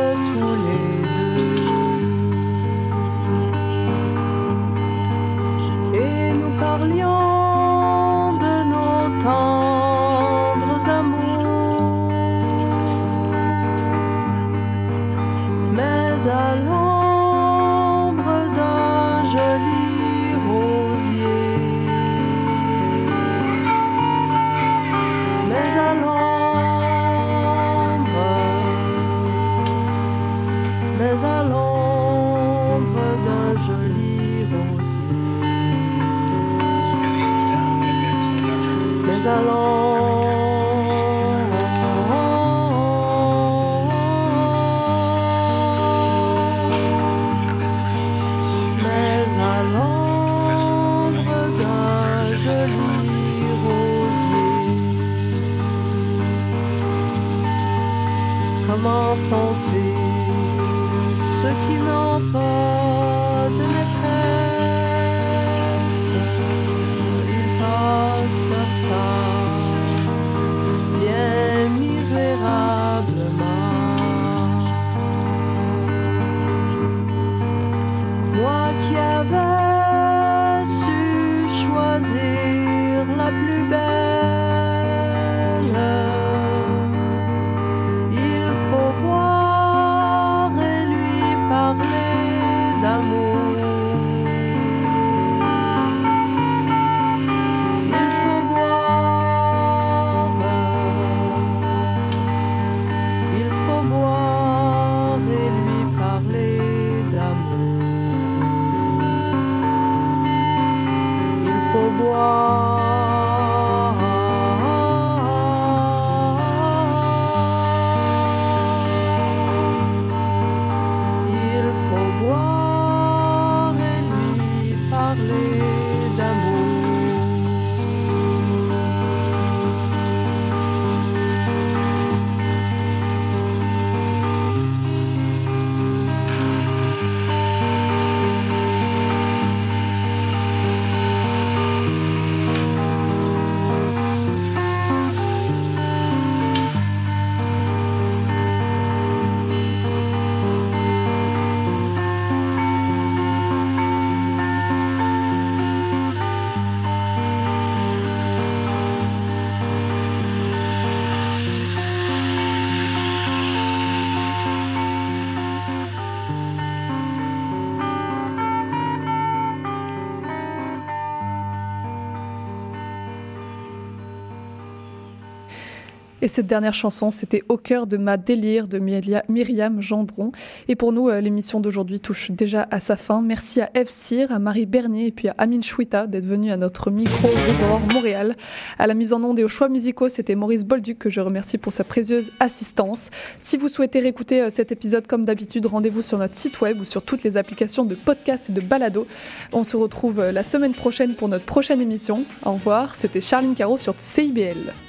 [176.29, 180.31] cette dernière chanson, c'était Au cœur de ma délire de Myria- Myriam Gendron.
[180.67, 183.21] Et pour nous, euh, l'émission d'aujourd'hui touche déjà à sa fin.
[183.21, 186.57] Merci à Eve Cyr, à Marie Bernier et puis à Amine Chouita d'être venus à
[186.57, 188.35] notre micro des Montréal.
[188.77, 191.57] À la mise en onde et aux choix musicaux, c'était Maurice Bolduc que je remercie
[191.57, 193.09] pour sa précieuse assistance.
[193.39, 196.85] Si vous souhaitez réécouter euh, cet épisode comme d'habitude, rendez-vous sur notre site web ou
[196.85, 199.07] sur toutes les applications de podcast et de balado.
[199.53, 202.23] On se retrouve euh, la semaine prochaine pour notre prochaine émission.
[202.45, 204.88] Au revoir, c'était Charline Caro sur CIBL.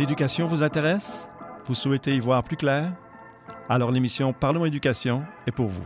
[0.00, 1.28] L'éducation vous intéresse?
[1.66, 2.90] Vous souhaitez y voir plus clair?
[3.68, 5.84] Alors l'émission Parlons éducation est pour vous.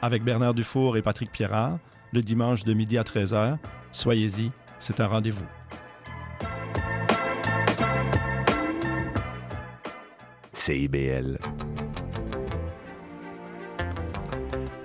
[0.00, 1.78] Avec Bernard Dufour et Patrick Pierrard,
[2.10, 3.58] le dimanche de midi à 13h,
[3.92, 5.44] soyez-y, c'est un rendez-vous.
[10.50, 11.38] CIBL.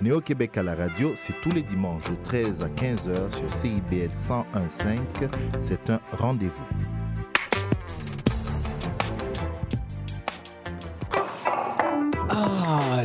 [0.02, 5.00] Néo-Québec à la radio, c'est tous les dimanches de 13 à 15h sur CIBL 101.5.
[5.60, 6.68] C'est un rendez-vous.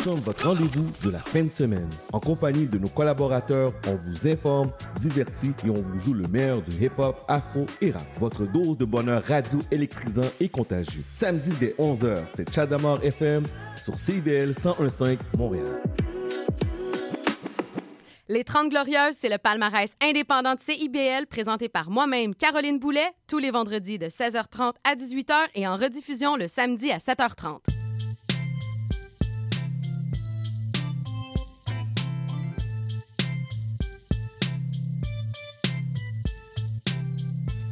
[0.00, 1.88] sommes votre rendez-vous de la fin de semaine.
[2.12, 6.62] En compagnie de nos collaborateurs, on vous informe, divertit et on vous joue le meilleur
[6.62, 8.06] du hip-hop, afro et rap.
[8.18, 11.02] Votre dose de bonheur radio électrisant et contagieux.
[11.12, 13.44] Samedi dès 11h, c'est Chadamar FM
[13.82, 15.82] sur CIBL 101.5 Montréal.
[18.28, 23.38] Les 30 Glorieuses, c'est le palmarès indépendant de CIBL présenté par moi-même, Caroline Boulet, tous
[23.38, 27.79] les vendredis de 16h30 à 18h et en rediffusion le samedi à 7h30.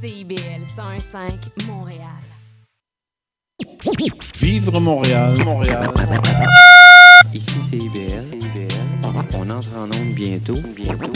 [0.00, 2.22] CIBL 101.5 Montréal.
[4.38, 5.90] Vivre Montréal, Montréal.
[7.34, 8.24] Ici CIBL.
[9.04, 11.10] On entre en onde bientôt, bientôt,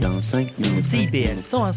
[0.00, 0.84] dans 5 minutes.
[0.86, 1.72] CIBL 101.5